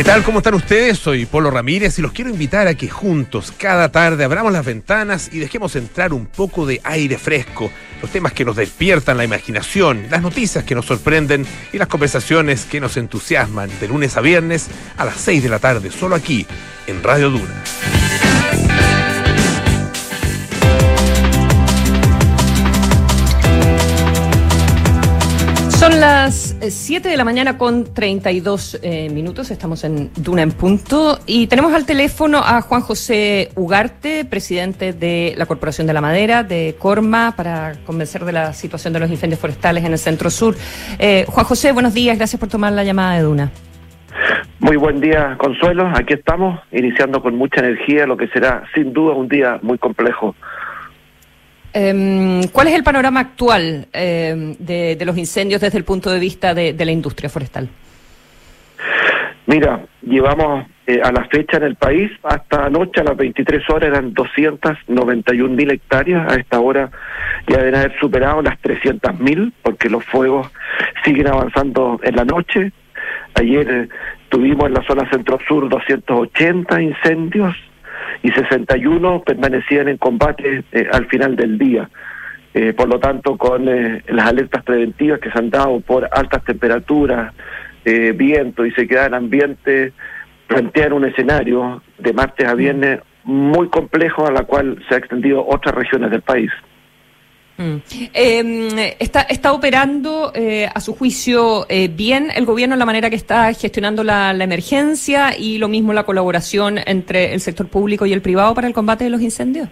[0.00, 0.22] ¿Qué tal?
[0.22, 0.98] ¿Cómo están ustedes?
[0.98, 5.28] Soy Polo Ramírez y los quiero invitar a que juntos, cada tarde, abramos las ventanas
[5.30, 10.06] y dejemos entrar un poco de aire fresco, los temas que nos despiertan la imaginación,
[10.10, 14.68] las noticias que nos sorprenden y las conversaciones que nos entusiasman de lunes a viernes
[14.96, 16.46] a las 6 de la tarde, solo aquí,
[16.86, 17.62] en Radio Duna.
[25.80, 30.52] Son las 7 eh, de la mañana con 32 eh, minutos, estamos en Duna en
[30.52, 31.18] punto.
[31.26, 36.42] Y tenemos al teléfono a Juan José Ugarte, presidente de la Corporación de la Madera,
[36.42, 40.54] de Corma, para convencer de la situación de los incendios forestales en el centro sur.
[40.98, 43.50] Eh, Juan José, buenos días, gracias por tomar la llamada de Duna.
[44.58, 49.14] Muy buen día, Consuelo, aquí estamos, iniciando con mucha energía lo que será sin duda
[49.14, 50.34] un día muy complejo
[51.72, 56.52] Em, ¿Cuál es el panorama actual em, de, los incendios desde el punto de vista
[56.52, 57.68] de, la industria forestal?
[59.46, 63.88] Mira, llevamos eh, a la fecha en el país, hasta anoche a las 23 horas
[63.88, 66.90] eran 291 mil hectáreas, a esta hora
[67.48, 70.50] ya deben haber superado las 300 mil, porque los fuegos
[71.04, 72.72] siguen avanzando en la noche.
[73.34, 73.88] Ayer
[74.28, 77.56] tuvimos en la zona centro-sur 280 incendios
[78.22, 81.88] y 61 permanecían en combate eh, al final del día.
[82.52, 86.44] Eh, por lo tanto, con eh, las alertas preventivas que se han dado por altas
[86.44, 87.32] temperaturas,
[87.84, 89.92] eh, viento y sequedad en ambiente,
[90.48, 95.46] plantean un escenario de martes a viernes muy complejo a la cual se ha extendido
[95.46, 96.50] otras regiones del país.
[98.14, 103.16] Eh, está, operando, eh, a su juicio, eh, bien el gobierno en la manera que
[103.16, 108.22] está gestionando la, emergencia y lo mismo la colaboración entre el sector público y el
[108.22, 109.68] privado para el combate de los incendios.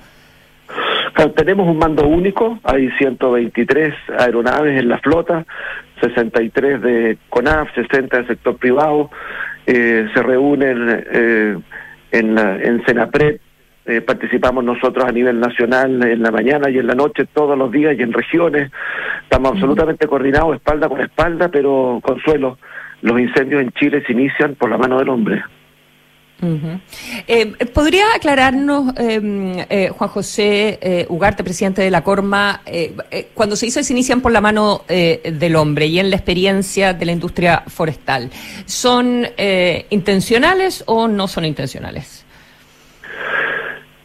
[1.15, 5.47] Claro, Tenemos un mando único, hay 123 aeronaves en la flota,
[6.03, 9.11] 63 de CONAF, 60 del sector privado,
[9.67, 11.05] eh, se reúnen
[12.13, 12.85] en, la- en
[13.89, 17.73] eh, participamos nosotros a nivel nacional en la mañana y en la noche todos los
[17.73, 18.71] días y en regiones,
[19.23, 22.59] estamos absolutamente coordinados espalda con espalda, pero Consuelo,
[23.03, 25.43] los incendios en Chile se inician por la mano del hombre.
[27.27, 33.29] Eh, ¿Podría aclararnos, eh, eh, Juan José eh, Ugarte, presidente de la Corma, eh, eh,
[33.35, 36.95] cuando se dice se inician por la mano eh, del hombre y en la experiencia
[36.95, 38.31] de la industria forestal,
[38.67, 42.18] ¿son eh, intencionales o no son intencionales?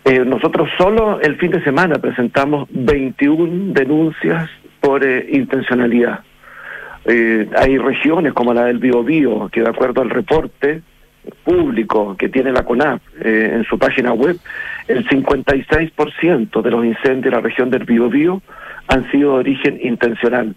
[0.06, 4.50] Eh, nosotros solo el fin de semana presentamos 21 denuncias
[4.82, 6.20] por eh, intencionalidad.
[7.06, 10.82] Eh, hay regiones como la del Biobío, que de acuerdo al reporte
[11.44, 14.38] público que tiene la CONAP eh, en su página web,
[14.88, 18.42] el 56% de los incendios de la región del Biobío
[18.88, 20.56] han sido de origen intencional.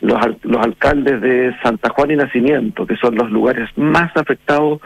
[0.00, 4.80] Los, los alcaldes de Santa Juana y Nacimiento, que son los lugares más afectados,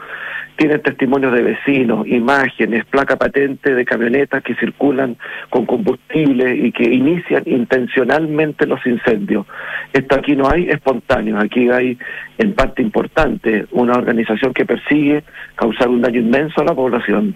[0.55, 5.17] tienen testimonios de vecinos, imágenes, placa patente de camionetas que circulan
[5.49, 9.45] con combustible y que inician intencionalmente los incendios.
[9.93, 11.97] Esto aquí no hay espontáneo, aquí hay
[12.37, 15.23] en parte importante una organización que persigue
[15.55, 17.35] causar un daño inmenso a la población.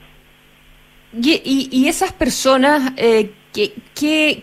[1.14, 3.74] Y, y- y esas personas, eh, ¿qué,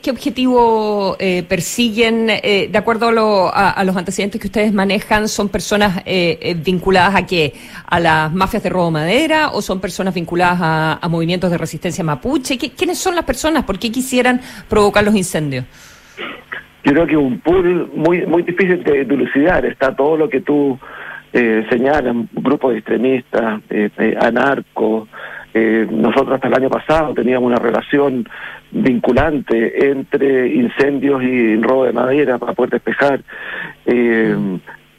[0.03, 2.29] qué, objetivo eh, persiguen?
[2.31, 6.55] Eh, de acuerdo a, lo- a- los antecedentes que ustedes manejan, ¿son personas eh, eh,
[6.55, 7.53] vinculadas a qué?
[7.87, 12.03] ¿A las mafias de robo de madera o son personas vinculadas a, movimientos de resistencia
[12.05, 12.59] mapuche?
[12.59, 13.65] ¿Qué- ¿Quiénes son las personas?
[13.65, 15.65] ¿Por qué quisieran provocar los incendios?
[16.85, 19.65] Yo creo que un pool muy muy difícil de dilucidar.
[19.65, 20.79] Está todo lo que tú
[21.33, 25.09] eh, señalas, grupos extremistas, eh, eh, anarcos.
[25.57, 28.29] Eh, nosotros hasta el año pasado teníamos una relación
[28.73, 33.23] vinculante entre incendios y robo de madera para poder despejar.
[33.87, 34.37] Eh,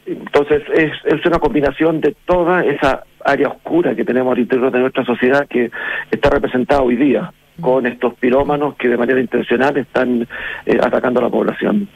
[0.06, 4.80] entonces es, es una combinación de toda esa área oscura que tenemos al interior de
[4.80, 5.72] nuestra sociedad que
[6.10, 10.28] está representada hoy día con estos pirómanos que de manera intencional están
[10.66, 11.88] eh, atacando a la población.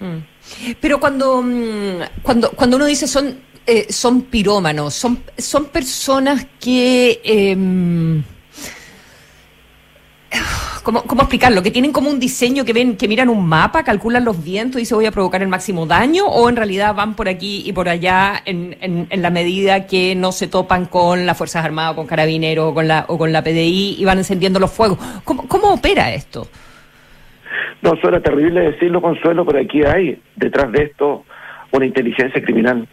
[0.00, 0.74] Mm.
[0.80, 7.20] Pero cuando, mm, cuando, cuando uno dice son, eh, son pirómanos, son, son personas que...
[7.24, 8.22] em,
[10.82, 11.62] ¿Cómo, ¿Cómo explicarlo?
[11.62, 14.80] ¿Que tienen como un diseño que ven, que miran un mapa, calculan los vientos y
[14.80, 16.26] dicen voy a provocar el máximo daño?
[16.26, 20.14] ¿O en realidad van por aquí y por allá en, en, en la medida que
[20.14, 23.42] no se topan con las Fuerzas Armadas, con Carabineros o con la, o con la
[23.42, 24.98] PDI y van encendiendo los fuegos?
[25.24, 26.48] ¿Cómo, cómo opera esto?
[27.80, 31.24] No, suena terrible decirlo, Consuelo, pero aquí hay detrás de esto
[31.70, 32.86] una inteligencia criminal.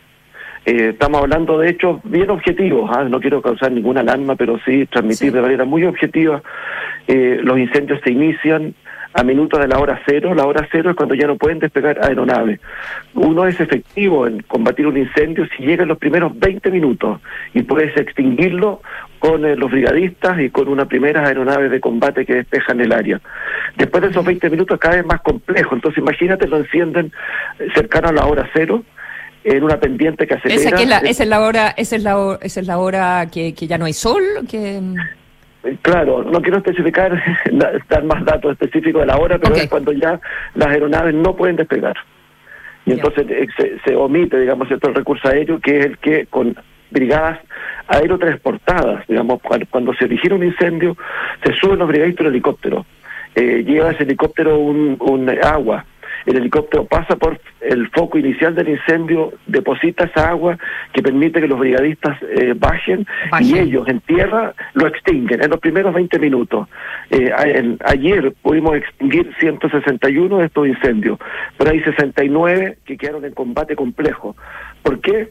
[0.65, 3.03] Eh, estamos hablando de hechos bien objetivos, ¿ah?
[3.03, 6.43] no quiero causar ninguna alarma, pero sí transmitir de manera muy objetiva.
[7.07, 8.75] Eh, los incendios se inician
[9.13, 10.33] a minutos de la hora cero.
[10.33, 12.59] La hora cero es cuando ya no pueden despegar aeronaves.
[13.13, 17.19] Uno es efectivo en combatir un incendio si llega en los primeros 20 minutos
[17.53, 18.81] y puedes extinguirlo
[19.19, 23.19] con eh, los brigadistas y con una primera aeronave de combate que despejan el área.
[23.77, 25.75] Después de esos 20 minutos cada vez más complejo.
[25.75, 27.11] Entonces imagínate, lo encienden
[27.59, 28.83] eh, cercano a la hora cero
[29.43, 30.59] en una pendiente que acelera.
[30.61, 32.77] Esa, que es la, esa es la hora, esa es la, hora- esa es la
[32.77, 34.77] hora que, que ya no hay sol, que
[35.63, 39.69] Eh, Claro, no quiero especificar, da- dar más datos específicos de la hora, pero es
[39.69, 40.19] cuando ya
[40.55, 41.95] las aeronaves no pueden despegar.
[42.85, 46.25] Y entonces eh, se, se omite, digamos, cierto, el recurso aéreo, que es el que
[46.27, 46.55] con
[46.89, 47.39] brigadas
[47.87, 50.97] aerotransportadas, digamos, cuando, cuando se origina un incendio,
[51.43, 52.85] se suben los brigadistas en helicóptero.
[53.35, 55.85] Eh, lleva ese helicóptero un, un agua.
[56.25, 60.57] El helicóptero pasa por el foco inicial del incendio, deposita esa agua
[60.93, 63.05] que permite que los brigadistas eh, bajen,
[63.39, 66.67] y ellos en tierra lo extinguen en los primeros 20 minutos.
[67.09, 67.31] Eh,
[67.85, 71.19] ayer pudimos extinguir 161 de estos incendios,
[71.57, 74.35] pero hay 69 que quedaron en combate complejo.
[74.83, 75.29] ¿Por qué?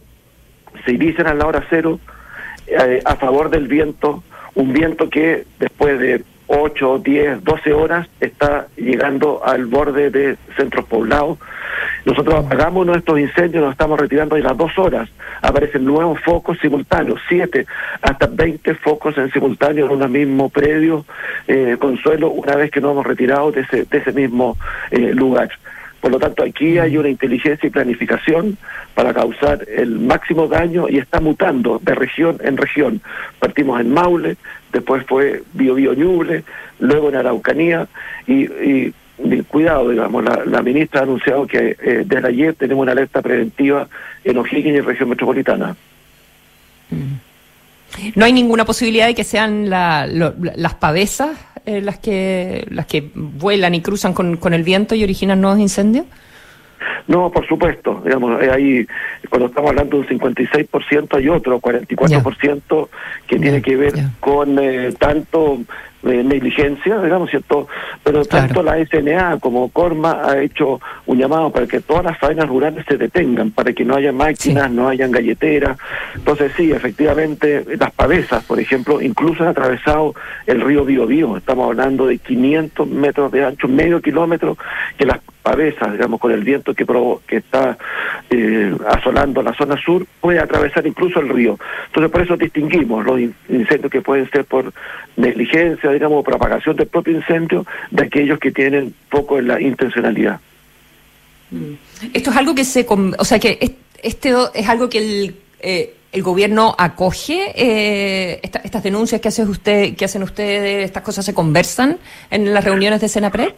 [0.85, 1.99] Se inician a la hora cero,
[2.67, 4.23] eh, a favor del viento,
[4.55, 6.23] un viento que después de
[6.53, 11.39] 8, 10, 12 horas está llegando al borde de centros poblados.
[12.05, 15.09] Nosotros apagamos nuestros incendios, nos estamos retirando de las dos horas.
[15.43, 17.67] Aparecen nuevos focos simultáneos, 7
[18.03, 21.05] hasta 20 focos en simultáneo en un mismo predio,
[21.47, 24.57] eh, Consuelo, una vez que nos hemos retirado de ese, de ese mismo
[24.91, 25.51] eh, lugar.
[26.01, 28.57] Por lo tanto, aquí hay una inteligencia y planificación
[28.95, 33.03] para causar el máximo daño y está mutando de región en región.
[33.39, 34.37] Partimos en Maule,
[34.73, 36.45] después fue Bio Bio Ñuble,
[36.79, 37.87] luego en Araucanía
[38.27, 38.95] y, y,
[39.49, 43.87] cuidado, digamos, la, la, ministra ha anunciado que eh, desde ayer tenemos una alerta preventiva
[44.25, 45.77] en O'Higgins y región metropolitana.
[48.15, 51.37] ¿No hay ninguna posibilidad de que sean la, lo, las pavesas
[51.77, 55.61] eh, las que las que vuelan y cruzan con, con el viento y originan nuevos
[55.61, 56.07] incendios?
[57.07, 58.87] No, por supuesto, digamos, eh, ahí
[59.29, 62.87] cuando estamos hablando de un 56% hay otro 44% yeah.
[63.27, 64.11] que yeah, tiene que ver yeah.
[64.21, 65.59] con eh, tanto
[66.03, 67.69] eh, negligencia, digamos, ¿cierto?
[68.03, 68.47] Pero claro.
[68.47, 72.85] tanto la SNA como Corma ha hecho un llamado para que todas las faenas rurales
[72.89, 74.75] se detengan, para que no haya máquinas, sí.
[74.75, 75.79] no hayan galleteras.
[76.15, 80.15] Entonces, sí, efectivamente, las pavesas, por ejemplo, incluso han atravesado
[80.47, 81.37] el río Biobío.
[81.37, 84.57] Estamos hablando de 500 metros de ancho, medio kilómetro,
[84.97, 87.77] que las pavesas, digamos, con el viento que, provo que está
[88.31, 91.59] eh, asolando la zona sur, puede atravesar incluso el río.
[91.87, 94.73] Entonces, por eso distinguimos los incendios que pueden ser por
[95.17, 100.41] negligencia, digamos, propagación del propio incendio, de aquellos que tienen poco en la intencionalidad.
[102.13, 103.59] Esto es algo que se, o sea, que
[104.03, 109.45] este es algo que el eh, el gobierno acoge eh, esta, estas denuncias que hace
[109.45, 111.99] usted, que hacen ustedes, estas cosas se conversan
[112.31, 113.53] en las reuniones de Senapred.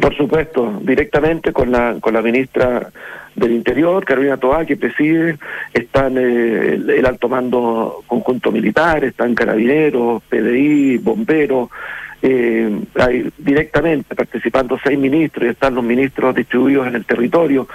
[0.00, 2.90] Por supuesto, directamente con la con la ministra
[3.34, 5.38] del Interior, Carolina Toá, que preside,
[5.72, 11.68] están eh, el, el, alto mando conjunto militar, están carabineros, PDI, bomberos,
[12.22, 17.68] eh, hay directamente participando seis ministros y están los ministros distribuidos en el territorio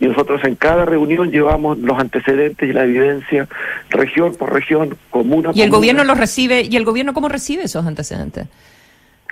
[0.00, 3.48] y nosotros en cada reunión llevamos los antecedentes y la evidencia
[3.90, 5.78] región por región, comuna por ¿Y el comuna.
[5.78, 6.62] gobierno los recibe?
[6.62, 8.48] ¿Y el gobierno cómo recibe esos antecedentes?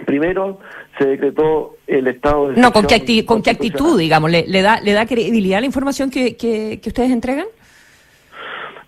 [0.07, 0.61] Primero
[0.99, 2.61] se decretó el estado de...
[2.61, 4.31] No, ¿con qué, acti con qué actitud, digamos?
[4.31, 7.47] ¿Le, ¿Le, da, ¿Le da credibilidad la información que, que, que ustedes entregan?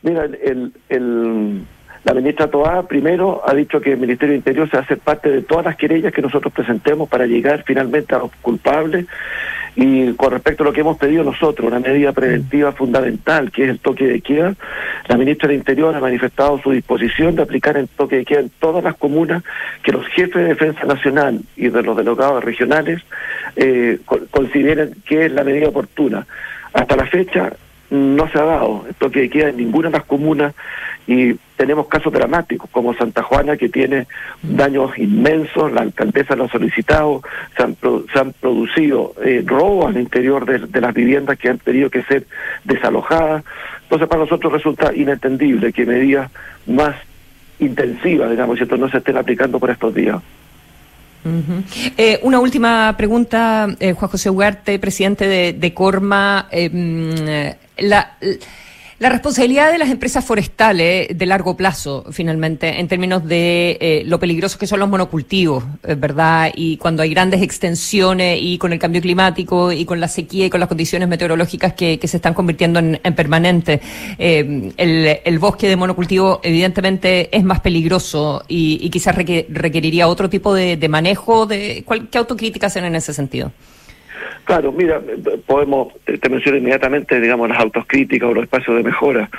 [0.03, 1.67] Mira, el, el, el
[2.05, 5.41] la ministra Toá primero ha dicho que el Ministerio de Interior se hace parte de
[5.41, 9.07] todas las querellas que nosotros presentemos para llegar finalmente a los culpables.
[9.77, 13.71] Y con respecto a lo que hemos pedido nosotros, una medida preventiva fundamental, que es
[13.71, 14.55] el toque de queda,
[15.09, 18.51] la ministra de Interior ha manifestado su disposición de aplicar el toque de queda en
[18.61, 19.43] todas las comunas
[19.83, 23.03] que los jefes de defensa nacional y de los delegados regionales
[23.57, 23.99] eh,
[24.31, 26.27] consideren que es la medida oportuna.
[26.75, 27.53] Hasta la fecha
[27.95, 30.55] no se ha dado toque de queda en ninguna de las comunas
[31.07, 34.07] y tenemos casos dramáticos como Santa Juana que tiene
[34.43, 37.23] daños inmensos, la alcaldesa lo ha solicitado,
[37.57, 37.77] se han,
[38.13, 42.03] se han producido eh, robos al interior de, de, las viviendas que han tenido que
[42.05, 42.27] ser
[42.65, 43.45] desalojadas.
[43.83, 46.31] Entonces para nosotros resulta inentendible que medidas
[46.67, 46.97] más
[47.59, 48.77] intensivas, digamos, ¿cierto?
[48.77, 50.21] no se estén aplicando por estos días.
[51.97, 56.49] Eh, una última pregunta, eh, Juan José Ugarte, presidente de, de Corma.
[56.51, 58.17] La, la
[59.09, 64.59] responsabilidad de las empresas forestales de largo plazo, finalmente, en términos de eh, lo peligrosos
[64.59, 66.53] que son los monocultivos, eh, ¿verdad?
[66.55, 70.51] Y cuando hay grandes extensiones y con el cambio climático y con la sequía y
[70.51, 73.81] con las condiciones meteorológicas que, se están convirtiendo en, en permanentes,
[74.19, 80.55] eh, el, bosque de monocultivo evidentemente es más peligroso y, y quizás requeriría otro tipo
[80.55, 81.47] de, manejo.
[81.47, 83.53] De, ¿cuál, ¿Qué autocrítica hacen en ese sentido?
[84.45, 85.01] Claro, mira,
[85.47, 89.31] podemos, te menciono inmediatamente, digamos, las autocríticas o los espacios de mejora,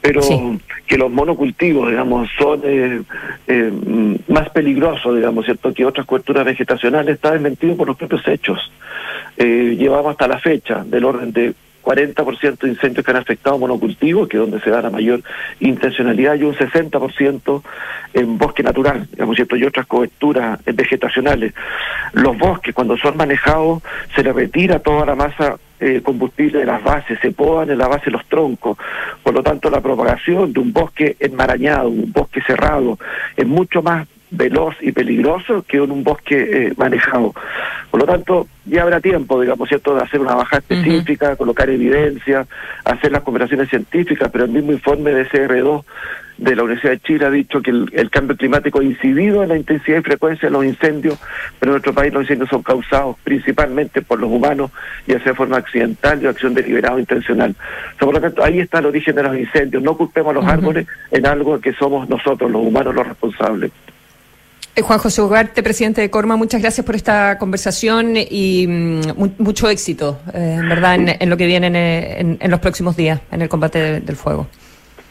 [0.00, 0.58] pero sí.
[0.86, 3.02] que los monocultivos, digamos, son eh,
[3.46, 3.72] eh,
[4.28, 8.58] más peligrosos, digamos, ¿cierto?, que otras coberturas vegetacionales, está desmentido por los propios hechos.
[9.36, 14.28] Eh, llevamos hasta la fecha del orden de 40% de incendios que han afectado monocultivos,
[14.28, 15.22] que es donde se da la mayor
[15.60, 17.62] intencionalidad, y un 60%
[18.14, 19.56] en bosque natural, digamos, ¿cierto?
[19.56, 21.54] y otras coberturas vegetacionales.
[22.12, 23.82] Los bosques, cuando son manejados,
[24.14, 27.88] se les retira toda la masa eh, combustible de las bases, se podan en la
[27.88, 28.76] base los troncos.
[29.22, 32.98] Por lo tanto, la propagación de un bosque enmarañado, un bosque cerrado,
[33.36, 37.34] es mucho más veloz y peligroso que en un bosque eh, manejado.
[37.90, 42.46] Por lo tanto, ya habrá tiempo, digamos, ¿cierto?, de hacer una baja específica, colocar evidencia,
[42.84, 45.84] hacer las conversaciones científicas, pero el mismo informe de CR2
[46.40, 49.58] de la Universidad de Chile ha dicho que el, cambio climático ha incidido en la
[49.58, 51.18] intensidad y frecuencia de los incendios,
[51.58, 54.70] pero en nuestro país los incendios son causados principalmente por los humanos,
[55.06, 57.54] ya sea de forma accidental o acción deliberada o intencional.
[57.98, 59.82] por lo tanto, ahí está el origen de los incendios.
[59.82, 63.70] No culpemos a los árboles en algo que somos nosotros, los humanos, los responsables.
[64.76, 69.00] Eh, Juan José Ugarte, presidente de Corma, muchas gracias por esta conversación y mm,
[69.38, 73.48] mucho éxito, eh, en verdad, en, lo que viene en, los próximos días en el
[73.48, 74.46] combate del fuego.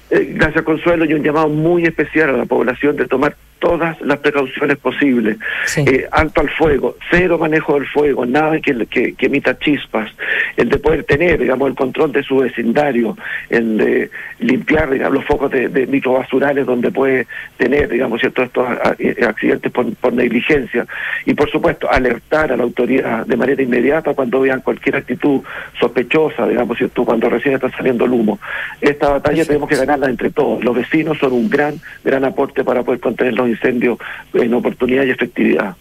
[0.09, 4.19] Eh, gracias, Consuelo, y un llamado muy especial a la población de tomar todas las
[4.19, 5.37] precauciones posibles.
[5.77, 10.11] Eh, alto al fuego, cero manejo del fuego, nada que, que, emita chispas,
[10.57, 13.17] el de poder tener, digamos, el control de su vecindario,
[13.49, 18.67] el de limpiar, digamos, los focos de, de microbasurales donde puede tener, digamos, cierto, estos
[18.67, 20.85] accidentes por, negligencia.
[21.25, 25.41] Y, por supuesto, alertar a la autoridad de manera inmediata cuando vean cualquier actitud
[25.79, 28.39] sospechosa, digamos, cierto, cuando recién está saliendo el humo.
[28.81, 30.63] Esta batalla tenemos que ganarla entre todos.
[30.63, 33.99] Los vecinos son un gran, gran aporte para poder contener los incendios
[34.33, 35.75] en oportunidad y efectividad.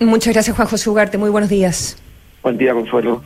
[0.00, 1.18] Muchas gracias, Juan José Ugarte.
[1.18, 1.96] Muy buenos días.
[2.42, 3.22] Buen día, Consuelo.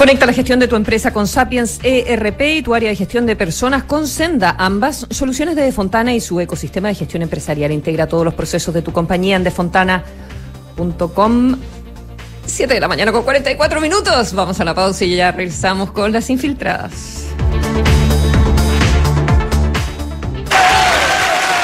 [0.00, 3.36] Conecta la gestión de tu empresa con Sapiens ERP y tu área de gestión de
[3.36, 4.56] personas con Senda.
[4.58, 7.70] Ambas soluciones de Defontana y su ecosistema de gestión empresarial.
[7.70, 11.56] Integra todos los procesos de tu compañía en defontana.com.
[12.46, 14.32] 7 de la mañana con 44 minutos.
[14.32, 17.26] Vamos a la pausa y ya regresamos con las infiltradas.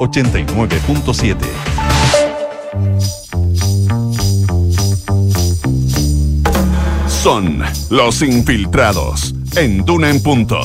[0.00, 1.36] 89.7.
[7.06, 10.58] Son los infiltrados en Duna en punto.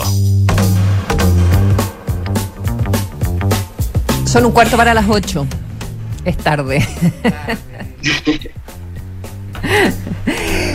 [4.26, 5.46] Son un cuarto para las ocho.
[6.24, 6.88] Es tarde.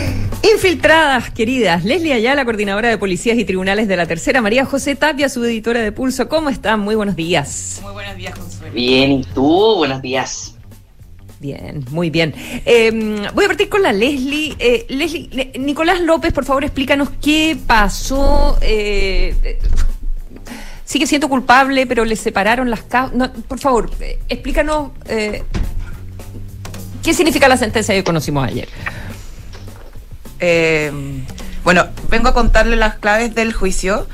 [0.43, 1.83] Infiltradas, queridas.
[1.83, 4.41] Leslie Ayala, coordinadora de policías y tribunales de la tercera.
[4.41, 6.27] María José Tapia, su editora de Pulso.
[6.27, 6.79] ¿Cómo están?
[6.79, 7.79] Muy buenos días.
[7.83, 8.73] Muy buenos días, Consuelo.
[8.73, 9.75] Bien, ¿y tú?
[9.77, 10.55] Buenos días.
[11.39, 12.33] Bien, muy bien.
[12.65, 14.55] Em, voy a partir con la Leslie.
[14.57, 18.57] Eh, Leslie, Nicolás López, por favor, explícanos qué pasó.
[18.61, 19.59] Eh,
[20.85, 23.29] sigue siendo culpable, pero le separaron las causas.
[23.47, 24.91] por favor, eh, explícanos
[27.03, 28.67] qué significa la sentencia que conocimos ayer.
[30.41, 30.91] Eh,
[31.63, 34.07] bueno, vengo a contarle las claves del juicio.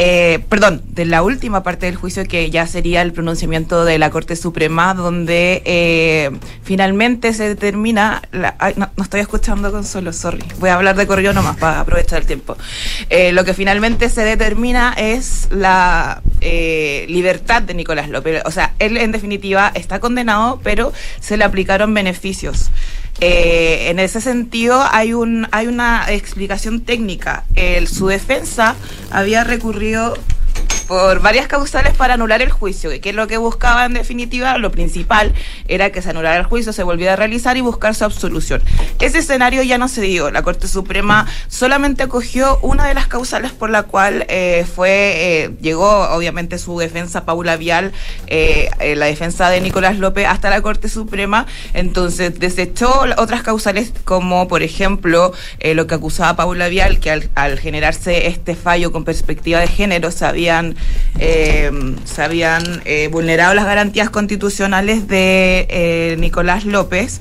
[0.00, 4.10] Eh, perdón, de la última parte del juicio que ya sería el pronunciamiento de la
[4.10, 6.30] Corte Suprema, donde eh,
[6.62, 8.22] finalmente se determina,
[8.76, 12.26] no, estoy escuchando con solo, sorry, voy a hablar de correo nomás para aprovechar el
[12.26, 12.56] tiempo.
[13.32, 16.22] lo que finalmente se determina es la
[17.08, 21.92] libertad de Nicolás López, o sea, él en definitiva está condenado, pero se le aplicaron
[21.92, 22.70] beneficios.
[23.20, 27.44] Eh, en ese sentido hay un hay una explicación técnica.
[27.54, 28.76] El, su defensa
[29.10, 30.14] había recurrido
[30.88, 34.72] por varias causales para anular el juicio, que es lo que buscaba en definitiva, lo
[34.72, 35.34] principal
[35.68, 38.62] era que se anulara el juicio, se volviera a realizar y buscar su absolución.
[38.98, 43.52] Ese escenario ya no se dio, la Corte Suprema solamente acogió una de las causales
[43.52, 47.92] por la cual eh, fue, eh, llegó obviamente su defensa Paula Vial,
[48.26, 54.48] eh, la defensa de Nicolás López hasta la Corte Suprema, entonces desechó otras causales como
[54.48, 59.60] por ejemplo lo que acusaba Paula Vial, que al, al generarse este fallo con perspectiva
[59.60, 60.77] de género se habían
[61.18, 61.70] eh,
[62.04, 67.20] se habían eh, vulnerado las garantías constitucionales de eh, Nicolás López,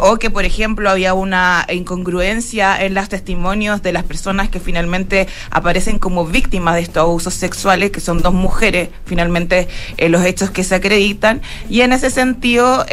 [0.00, 5.28] o que, por ejemplo, había una incongruencia en los testimonios de las personas que finalmente
[5.50, 9.68] aparecen como víctimas de estos abusos sexuales, que son dos mujeres, finalmente
[9.98, 12.84] los hechos que se acreditan, y en ese sentido,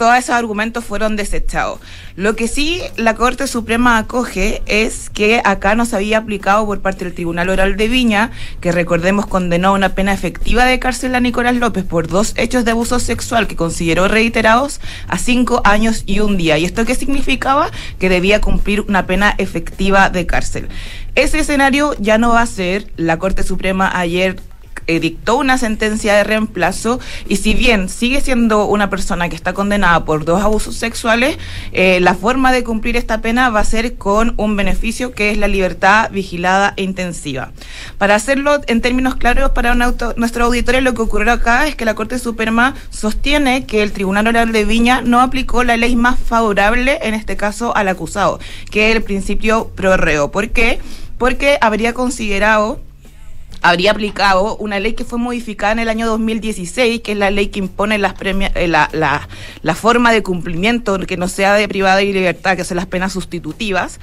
[0.00, 1.78] todos esos argumentos fueron desechados.
[2.16, 6.80] Lo que sí la Corte Suprema acoge es que acá no se había aplicado por
[6.80, 8.30] parte del Tribunal Oral de Viña,
[8.62, 12.70] que recordemos condenó una pena efectiva de cárcel a Nicolás López por dos hechos de
[12.70, 16.56] abuso sexual que consideró reiterados a cinco años y un día.
[16.56, 17.70] ¿Y esto qué significaba?
[17.98, 20.70] Que debía cumplir una pena efectiva de cárcel.
[21.14, 22.90] Ese escenario ya no va a ser.
[22.96, 24.40] La Corte Suprema ayer
[24.86, 30.04] dictó una sentencia de reemplazo y si bien sigue siendo una persona que está condenada
[30.04, 31.36] por dos abusos sexuales,
[31.72, 35.38] eh, la forma de cumplir esta pena va a ser con un beneficio que es
[35.38, 37.52] la libertad vigilada e intensiva.
[37.98, 41.84] Para hacerlo en términos claros para auto- nuestro auditorio, lo que ocurrió acá es que
[41.84, 46.18] la Corte Suprema sostiene que el Tribunal Oral de Viña no aplicó la ley más
[46.18, 50.30] favorable, en este caso al acusado, que es el principio pro reo.
[50.30, 50.78] ¿Por qué?
[51.18, 52.80] Porque habría considerado
[53.62, 57.48] habría aplicado una ley que fue modificada en el año 2016, que es la ley
[57.48, 59.28] que impone las premia- eh, la, la,
[59.62, 63.12] la forma de cumplimiento que no sea de privada de libertad, que son las penas
[63.12, 64.00] sustitutivas.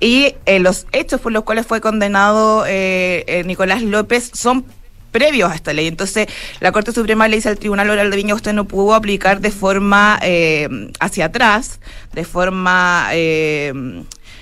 [0.00, 4.64] Y eh, los hechos por los cuales fue condenado eh, Nicolás López son
[5.12, 5.86] previos a esta ley.
[5.86, 6.26] Entonces,
[6.60, 9.50] la Corte Suprema le dice al Tribunal Oral de Viña, usted no pudo aplicar de
[9.50, 10.20] forma
[11.00, 11.80] hacia atrás,
[12.12, 13.08] de forma...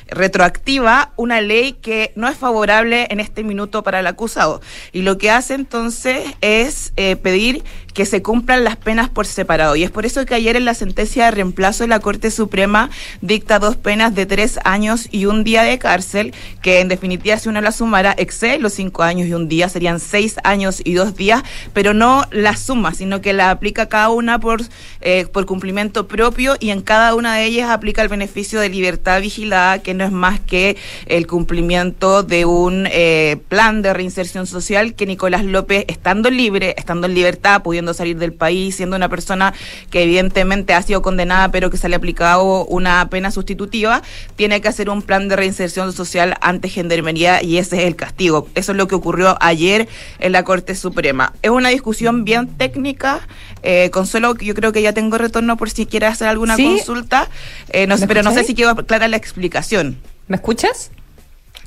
[0.09, 4.61] retroactiva una ley que no es favorable en este minuto para el acusado.
[4.93, 9.77] Y lo que hace entonces es eh, pedir que se cumplan las penas por separado.
[9.77, 12.91] Y es por eso que ayer en la sentencia de reemplazo la Corte Suprema
[13.21, 17.49] dicta dos penas de tres años y un día de cárcel, que en definitiva si
[17.49, 21.17] uno la sumara excede los cinco años y un día, serían seis años y dos
[21.17, 21.43] días,
[21.73, 24.63] pero no la suma, sino que la aplica cada una por,
[25.01, 29.21] eh, por cumplimiento propio y en cada una de ellas aplica el beneficio de libertad
[29.21, 30.77] vigilada, que no es más que
[31.07, 37.07] el cumplimiento de un eh, plan de reinserción social que Nicolás López, estando libre, estando
[37.07, 39.55] en libertad, pudiendo salir del país, siendo una persona
[39.91, 44.03] que evidentemente ha sido condenada, pero que se le ha aplicado una pena sustitutiva,
[44.37, 48.49] tiene que hacer un plan de reinserción social ante gendarmería y ese es el castigo.
[48.55, 49.89] Eso es lo que ocurrió ayer
[50.19, 51.33] en la Corte Suprema.
[51.43, 53.27] Es una discusión bien técnica.
[53.63, 56.65] Eh, Consuelo, yo creo que ya tengo retorno por si quiere hacer alguna ¿Sí?
[56.65, 57.29] consulta,
[57.71, 59.94] eh, no sé, ¿Me pero no sé si quedó clara la explicación.
[60.29, 60.91] ¿Me escuchas?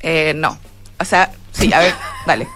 [0.02, 0.58] Eh, no.
[1.00, 1.94] O sea, sí, a ver,
[2.26, 2.48] dale.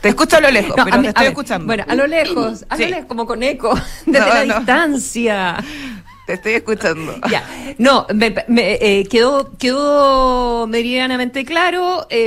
[0.00, 1.66] Te escucho a lo lejos, No, pero mí- te estoy ver, escuchando.
[1.66, 2.84] Bueno, a lo lejos, a Sí.
[2.84, 3.74] lo lejos, como con eco,
[4.06, 4.56] desde No, la no.
[4.58, 5.56] distancia.
[6.28, 7.14] Te estoy escuchando.
[7.30, 7.42] Ya,
[7.78, 12.06] no, me, me, eh, quedó, quedó meridianamente claro.
[12.10, 12.26] eh,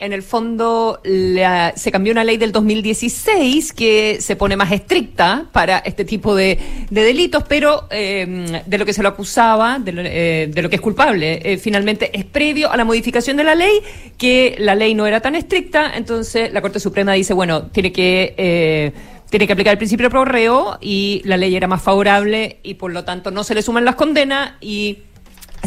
[0.00, 5.78] en el fondo se cambió una ley del 2016 que se pone más estricta para
[5.78, 6.58] este tipo de,
[6.90, 10.68] de delitos, pero eh, de lo que se lo acusaba, de lo, eh, de lo
[10.68, 13.80] que es culpable, eh, finalmente es previo a la modificación de la ley,
[14.18, 18.92] que la ley no era tan estricta, entonces la Corte Suprema dice, bueno, tiene que...
[19.30, 22.92] tiene que aplicar el principio pro reo y la ley era más favorable y por
[22.92, 24.98] lo tanto no se le suman las condenas y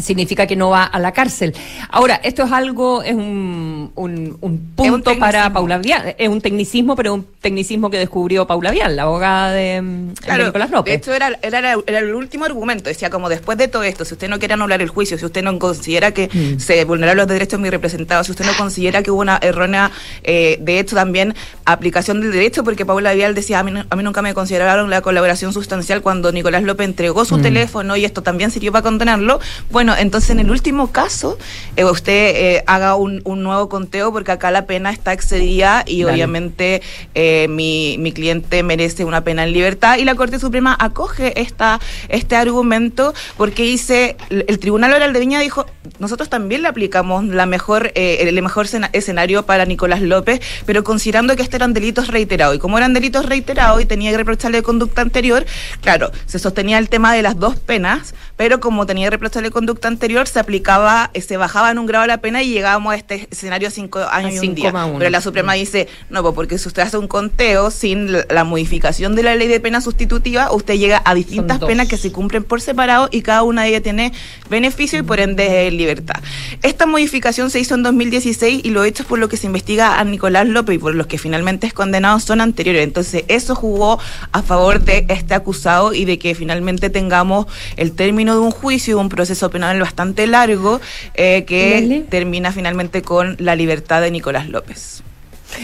[0.00, 1.54] significa que no va a la cárcel.
[1.90, 5.52] Ahora, esto es algo, es un, un, un punto para.
[5.52, 9.82] Paula Vial, es un tecnicismo, pero un tecnicismo que descubrió Paula Vial, la abogada de,
[9.82, 10.94] de Nicolás de López.
[10.94, 14.28] hecho era, era, era el último argumento, decía como después de todo esto, si usted
[14.28, 16.58] no quiere anular el juicio, si usted no considera que Mm.
[16.60, 19.90] se vulneraron los derechos de mi representado, si usted no considera que hubo una errónea,
[20.22, 21.34] eh, de hecho también
[21.64, 25.00] aplicación del derecho, porque Paula Vial decía, a mí, a mí nunca me consideraron la
[25.02, 27.42] colaboración sustancial cuando Nicolás López entregó su Mm.
[27.42, 29.40] teléfono y esto también sirvió para condenarlo,
[29.70, 31.38] bueno, entonces en el último caso,
[31.76, 36.02] eh, usted eh, haga un, un nuevo conteo porque acá la pena está excedida y
[36.02, 36.14] Dale.
[36.14, 36.82] obviamente
[37.14, 41.80] eh, mi, mi cliente merece una pena en libertad y la Corte Suprema acoge esta,
[42.08, 45.66] este argumento porque dice, el el Tribunal Oral de Viña dijo,
[45.98, 51.34] nosotros también le aplicamos la mejor, eh, el mejor escenario para Nicolás López, pero considerando
[51.36, 55.00] que estos eran delitos reiterados y como eran delitos reiterados y tenía que reprocharle conducta
[55.00, 55.46] anterior,
[55.80, 59.71] claro, se sostenía el tema de las dos penas, pero como tenía que reprocharle conducta
[59.82, 63.70] anterior, se aplicaba, se bajaba en un grado la pena y llegábamos a este escenario
[63.70, 64.72] cinco años y un día.
[64.72, 64.98] 5,1.
[64.98, 68.44] Pero la Suprema dice, no, pues porque si usted hace un conteo sin la, la
[68.44, 72.44] modificación de la ley de pena sustitutiva, usted llega a distintas penas que se cumplen
[72.44, 74.12] por separado y cada una de ellas tiene
[74.50, 76.20] beneficio y por ende libertad.
[76.62, 80.04] Esta modificación se hizo en 2016 y los hechos por lo que se investiga a
[80.04, 82.84] Nicolás López y por los que finalmente es condenado son anteriores.
[82.84, 83.98] Entonces eso jugó
[84.32, 87.46] a favor de este acusado y de que finalmente tengamos
[87.76, 90.80] el término de un juicio, de un proceso penal bastante largo
[91.14, 95.02] eh, que termina finalmente con la libertad de Nicolás López.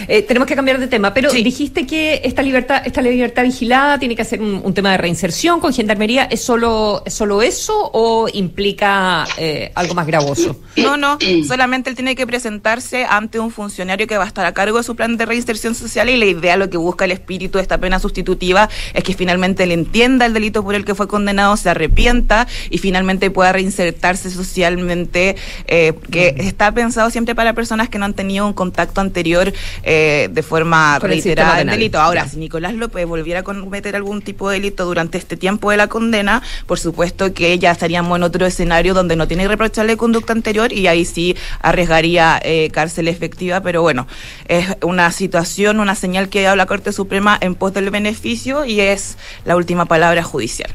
[0.07, 4.15] Eh, tenemos que cambiar de tema, pero dijiste que esta libertad, esta libertad vigilada tiene
[4.15, 6.25] que ser un, un tema de reinserción con gendarmería.
[6.25, 10.61] ¿Es solo, es solo eso o implica eh, algo más gravoso?
[10.77, 14.53] No, no, solamente él tiene que presentarse ante un funcionario que va a estar a
[14.53, 17.59] cargo de su plan de reinserción social y la idea, lo que busca el espíritu
[17.59, 21.09] de esta pena sustitutiva es que finalmente él entienda el delito por el que fue
[21.09, 25.37] condenado, se arrepienta y finalmente pueda reinsertarse socialmente,
[25.67, 29.53] eh, que está pensado siempre para personas que no han tenido un contacto anterior
[29.83, 32.01] eh, de forma Con reiterada delito.
[32.01, 35.77] Ahora, si Nicolás López volviera a cometer algún tipo de delito durante este tiempo de
[35.77, 40.33] la condena, por supuesto que ya estaríamos en otro escenario donde no tiene irreprochable conducta
[40.33, 44.07] anterior y ahí sí arriesgaría eh, cárcel efectiva, pero bueno,
[44.49, 48.65] es una situación, una señal que ha dado la Corte Suprema en pos del beneficio
[48.65, 50.71] y es la última palabra judicial.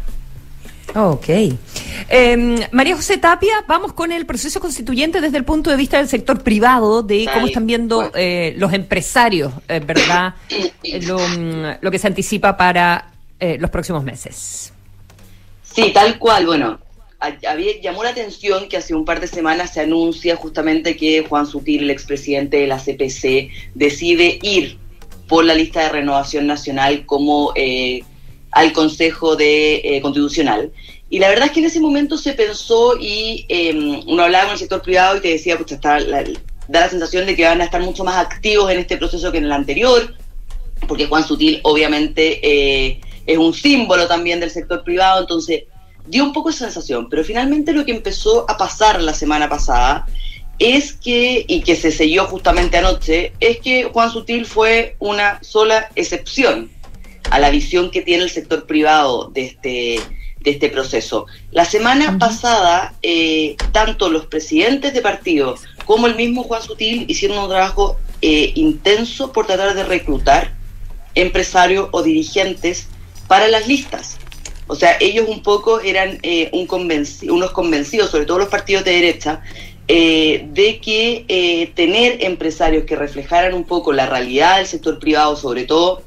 [0.95, 1.29] Ok.
[2.09, 6.07] Eh, María José Tapia, vamos con el proceso constituyente desde el punto de vista del
[6.07, 10.35] sector privado, de cómo están viendo eh, los empresarios, eh, ¿verdad?
[11.07, 14.71] Lo, mm, lo que se anticipa para eh, los próximos meses.
[15.63, 16.45] Sí, tal cual.
[16.45, 16.79] Bueno,
[17.19, 21.45] había, llamó la atención que hace un par de semanas se anuncia justamente que Juan
[21.45, 24.77] Sutil, el expresidente de la CPC, decide ir
[25.27, 28.03] por la lista de renovación nacional como eh,
[28.53, 30.71] al Consejo de eh, Constitucional.
[31.09, 34.53] Y la verdad es que en ese momento se pensó y eh, uno hablaba con
[34.53, 36.23] el sector privado y te decía, pues está la-
[36.67, 39.37] da la sensación de que van a estar mucho más activos en este proceso que
[39.37, 40.15] en el anterior,
[40.87, 45.63] porque Juan Sutil obviamente eh, es un símbolo también del sector privado, entonces
[46.07, 50.05] dio un poco esa sensación, pero finalmente lo que empezó a pasar la semana pasada
[50.57, 55.89] es que, y que se selló justamente anoche, es que Juan Sutil fue una sola
[55.95, 56.69] excepción
[57.33, 59.99] a la visión que tiene el sector privado de este,
[60.39, 61.25] de este proceso.
[61.51, 65.55] La semana pasada, eh, tanto los presidentes de partido
[65.85, 70.53] como el mismo Juan Sutil hicieron un trabajo eh, intenso por tratar de reclutar
[71.15, 72.87] empresarios o dirigentes
[73.27, 74.17] para las listas.
[74.67, 78.83] O sea, ellos un poco eran eh, un convenci- unos convencidos, sobre todo los partidos
[78.85, 79.41] de derecha,
[79.87, 85.35] eh, de que eh, tener empresarios que reflejaran un poco la realidad del sector privado,
[85.35, 86.03] sobre todo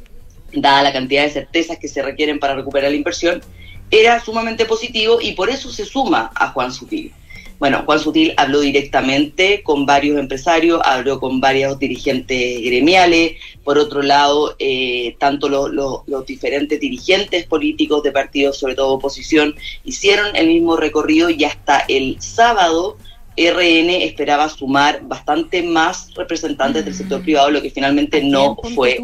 [0.53, 3.43] dada la cantidad de certezas que se requieren para recuperar la inversión,
[3.91, 7.13] era sumamente positivo y por eso se suma a Juan Sutil.
[7.59, 13.33] Bueno, Juan Sutil habló directamente con varios empresarios, habló con varios dirigentes gremiales,
[13.65, 18.93] por otro lado, eh, tanto los, los- los diferentes dirigentes políticos de partidos, sobre todo
[18.93, 22.99] oposición, hicieron el mismo recorrido y hasta el sábado
[23.39, 28.99] RN esperaba sumar bastante más representantes del sector privado, lo que finalmente no fue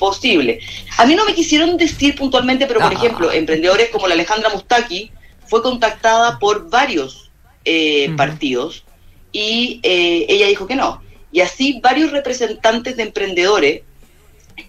[0.00, 0.58] posible.
[0.98, 2.96] A mí no me quisieron decir puntualmente, pero por Ah.
[2.96, 5.12] ejemplo, emprendedores como la Alejandra Mustaki
[5.46, 7.30] fue contactada por varios
[7.66, 8.84] eh, partidos
[9.30, 11.02] y eh, ella dijo que no.
[11.30, 13.82] Y así varios representantes de emprendedores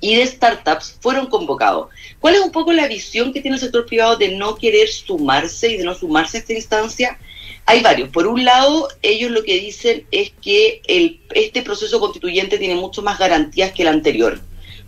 [0.02, 1.88] y de startups fueron convocados.
[2.20, 5.70] ¿Cuál es un poco la visión que tiene el sector privado de no querer sumarse
[5.72, 7.18] y de no sumarse a esta instancia?
[7.66, 8.10] Hay varios.
[8.10, 13.02] Por un lado, ellos lo que dicen es que el, este proceso constituyente tiene mucho
[13.02, 14.40] más garantías que el anterior.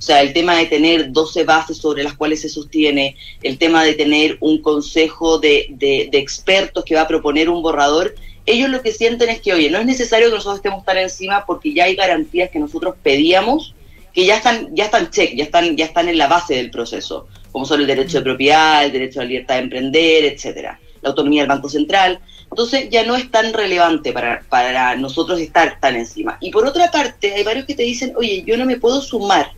[0.03, 3.85] O sea, el tema de tener 12 bases sobre las cuales se sostiene, el tema
[3.85, 8.13] de tener un consejo de, de- de expertos que va a proponer un borrador,
[8.45, 11.45] ellos lo que sienten es que, oye, no es necesario que nosotros estemos tan encima
[11.45, 13.73] porque ya hay garantías que nosotros pedíamos
[14.13, 17.29] que ya están, ya están check, ya están, ya están en la base del proceso,
[17.53, 21.09] como son el derecho de propiedad, el derecho a la libertad de emprender, etcétera, la
[21.11, 22.19] autonomía del Banco Central.
[22.51, 26.37] Entonces ya no es tan relevante para, para nosotros estar tan encima.
[26.41, 29.53] Y por otra parte, hay varios que te dicen, oye, yo no me puedo sumar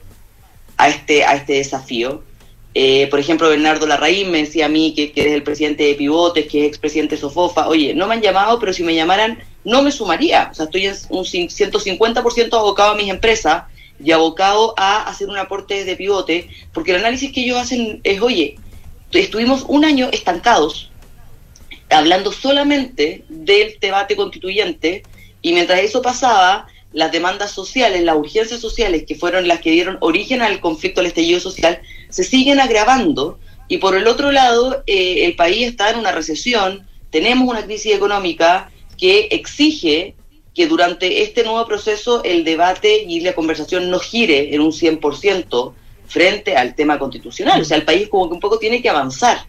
[0.78, 2.24] a este, a este desafío.
[2.74, 5.96] Eh, por ejemplo, Bernardo Larraín me decía a mí que, que es el presidente de
[5.96, 7.68] Pivotes, que es expresidente de Sofofa.
[7.70, 10.50] Oye, no me han llamado, pero si me llamaran, no me sumaría.
[10.52, 13.64] O sea, estoy en un cin- 150% abocado a mis empresas
[14.04, 18.22] y abocado a hacer un aporte de pivote, porque el análisis que ellos hacen es,
[18.22, 18.58] oye,
[19.14, 20.92] estuvimos un año estancados
[21.90, 25.04] hablando solamente del debate constituyente
[25.42, 29.98] y mientras eso pasaba, las demandas sociales, las urgencias sociales que fueron las que dieron
[30.00, 33.38] origen al conflicto, al estallido social, se siguen agravando
[33.68, 37.94] y por el otro lado, eh, el país está en una recesión, tenemos una crisis
[37.94, 40.16] económica que exige
[40.54, 45.74] que durante este nuevo proceso el debate y la conversación no gire en un 100%
[46.08, 47.62] frente al tema constitucional.
[47.62, 49.40] O sea, el país como que un poco tiene que avanzar.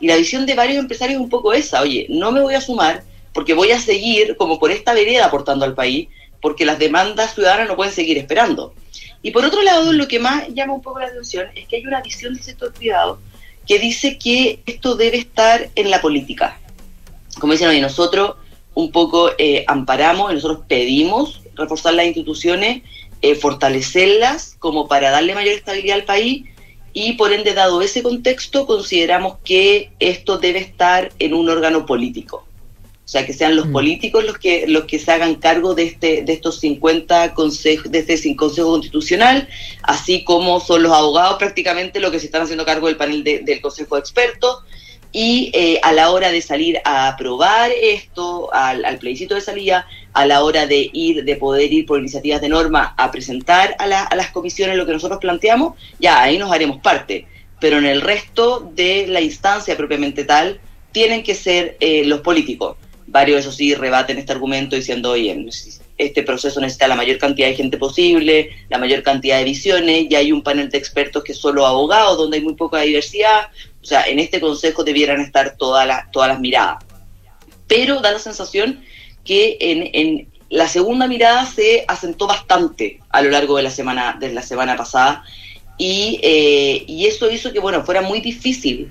[0.00, 2.60] Y la visión de varios empresarios es un poco esa, oye, no me voy a
[2.60, 6.08] sumar porque voy a seguir como por esta vereda aportando al país,
[6.40, 8.74] porque las demandas ciudadanas no pueden seguir esperando.
[9.22, 11.86] Y por otro lado, lo que más llama un poco la atención es que hay
[11.86, 13.18] una visión del sector privado
[13.66, 16.58] que dice que esto debe estar en la política.
[17.38, 18.36] Como dicen, oye, nosotros
[18.74, 22.82] un poco eh, amparamos nosotros pedimos reforzar las instituciones
[23.22, 26.44] eh, fortalecerlas como para darle mayor estabilidad al país
[26.92, 32.47] y por ende, dado ese contexto, consideramos que esto debe estar en un órgano político.
[33.08, 33.72] O sea, que sean los Mm.
[33.72, 38.00] políticos los que los que se hagan cargo de este de estos 50 consejos de
[38.00, 39.48] este consejo constitucional,
[39.82, 43.38] así como son los abogados prácticamente los que se están haciendo cargo del panel de-
[43.38, 44.58] del consejo de expertos
[45.10, 49.86] y eh, a la hora de salir a aprobar esto, al, al plebiscito de salida,
[50.12, 53.86] a la hora de ir, de poder ir por iniciativas de norma a presentar a,
[53.86, 57.26] la- a las comisiones lo que nosotros planteamos, ya ahí nos haremos parte.
[57.58, 60.60] Pero en el resto de la instancia propiamente tal,
[60.92, 62.76] tienen que ser eh, los políticos.
[63.10, 65.46] Varios, eso sí, rebaten este argumento diciendo, oye,
[65.96, 70.14] este proceso necesita la mayor cantidad de gente posible, la mayor cantidad de visiones, y
[70.14, 73.48] hay un panel de expertos que es solo abogados, donde hay muy poca diversidad.
[73.82, 76.84] O sea, en este consejo debieran estar todas las, todas las miradas.
[77.66, 78.84] Pero da la sensación
[79.24, 84.16] que en, en la segunda mirada se asentó bastante a lo largo de la semana,
[84.20, 85.24] de la semana pasada,
[85.78, 88.90] y, eh, y eso hizo que bueno fuera muy difícil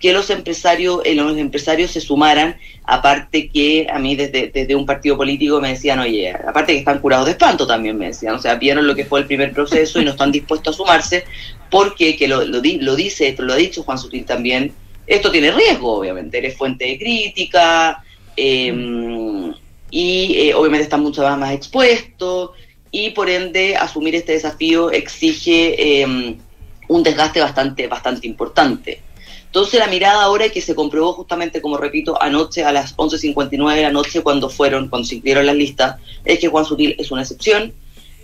[0.00, 4.84] que los empresarios eh, los empresarios se sumaran aparte que a mí desde, desde un
[4.84, 8.38] partido político me decían oye aparte que están curados de espanto también me decían o
[8.38, 11.24] sea vieron lo que fue el primer proceso y no están dispuestos a sumarse
[11.70, 14.72] porque que lo, lo, di- lo dice esto lo ha dicho Juan Sutil también
[15.06, 18.02] esto tiene riesgo obviamente eres fuente de crítica
[18.36, 19.52] eh,
[19.90, 22.50] y obviamente están mucho más, más expuestos
[22.90, 26.36] y por ende asumir este desafío exige eh,
[26.88, 29.00] un desgaste bastante, bastante importante.
[29.56, 33.80] Entonces la mirada ahora que se comprobó justamente, como repito, anoche a las 11.59 de
[33.84, 35.96] la noche cuando fueron, cuando se incluyeron las listas,
[36.26, 37.72] es que Juan Sutil es una excepción.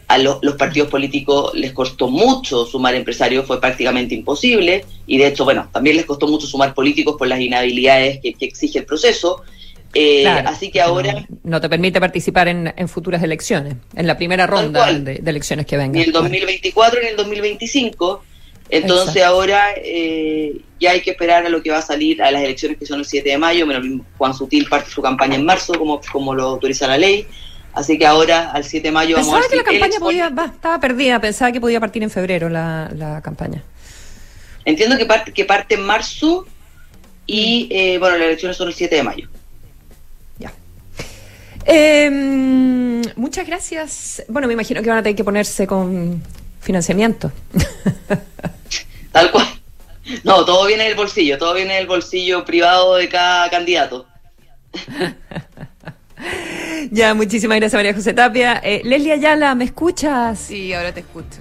[0.09, 5.29] A lo- los partidos políticos les costó mucho sumar empresarios, fue prácticamente imposible, y de
[5.29, 8.85] hecho, bueno, también les costó mucho sumar políticos por las inhabilidades que, que exige el
[8.85, 9.41] proceso.
[9.95, 10.51] Eh, Claro.
[10.51, 14.81] Así que ahora No te permite participar en, en futuras elecciones, en la primera ronda
[14.85, 15.03] cual.
[15.03, 15.93] de, de elecciones que vengan.
[15.93, 18.23] ni el 2024 ni el 2025.
[18.75, 19.35] Entonces Exacto.
[19.37, 22.79] ahora eh, ya hay que esperar a lo que va a salir a las elecciones
[22.79, 23.67] que son el 7 de mayo.
[23.67, 27.27] Bueno, Juan Sutil parte su campaña en marzo, como, como lo autoriza la ley.
[27.75, 30.01] Así que ahora, al 7 de mayo, vamos a Pensaba ver que la si campaña
[30.01, 33.63] podía, va, estaba perdida, pensaba que podía partir en febrero la, la campaña.
[34.65, 36.47] Entiendo que parte, que parte en marzo
[37.27, 37.73] y, Mm.
[37.73, 39.29] eh, bueno, las elecciones son el 7 de mayo.
[41.65, 42.11] Eh,
[43.17, 44.25] muchas gracias.
[44.29, 46.21] Bueno, me imagino que van a tener que ponerse con
[46.63, 47.31] financiamiento.
[49.13, 49.47] Tal cual.
[50.25, 54.07] No, todo viene del bolsillo, todo viene del bolsillo privado de cada candidato.
[56.91, 58.61] Ya, muchísimas gracias María José Tapia.
[58.63, 60.39] Eh, Leslie Ayala, ¿me escuchas?
[60.39, 61.39] Sí, ahora te escucho.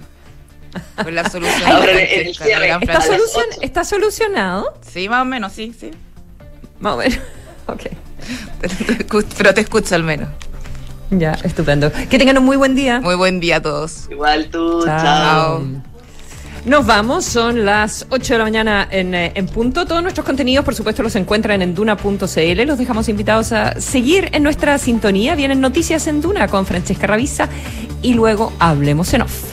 [0.96, 1.70] Por la solución.
[1.70, 2.70] Ahora el- el cierre.
[2.80, 4.74] ¿Está, solucion- ¿Está solucionado?
[4.92, 5.90] Sí, más o menos, sí, sí.
[6.80, 7.18] Más o menos.
[7.66, 7.82] Ok.
[8.60, 10.28] Pero te, escucho, pero te escucho al menos.
[11.12, 11.92] Ya, estupendo.
[12.10, 13.00] Que tengan un muy buen día.
[13.00, 14.08] Muy buen día a todos.
[14.10, 15.02] Igual tú, Chao.
[15.02, 15.62] chao.
[16.64, 19.84] Nos vamos, son las 8 de la mañana en, eh, en punto.
[19.84, 22.62] Todos nuestros contenidos, por supuesto, los encuentran en duna.cl.
[22.64, 25.34] Los dejamos invitados a seguir en nuestra sintonía.
[25.34, 27.48] Vienen noticias en Duna con Francesca Ravisa
[28.00, 29.51] y luego hablemos en off.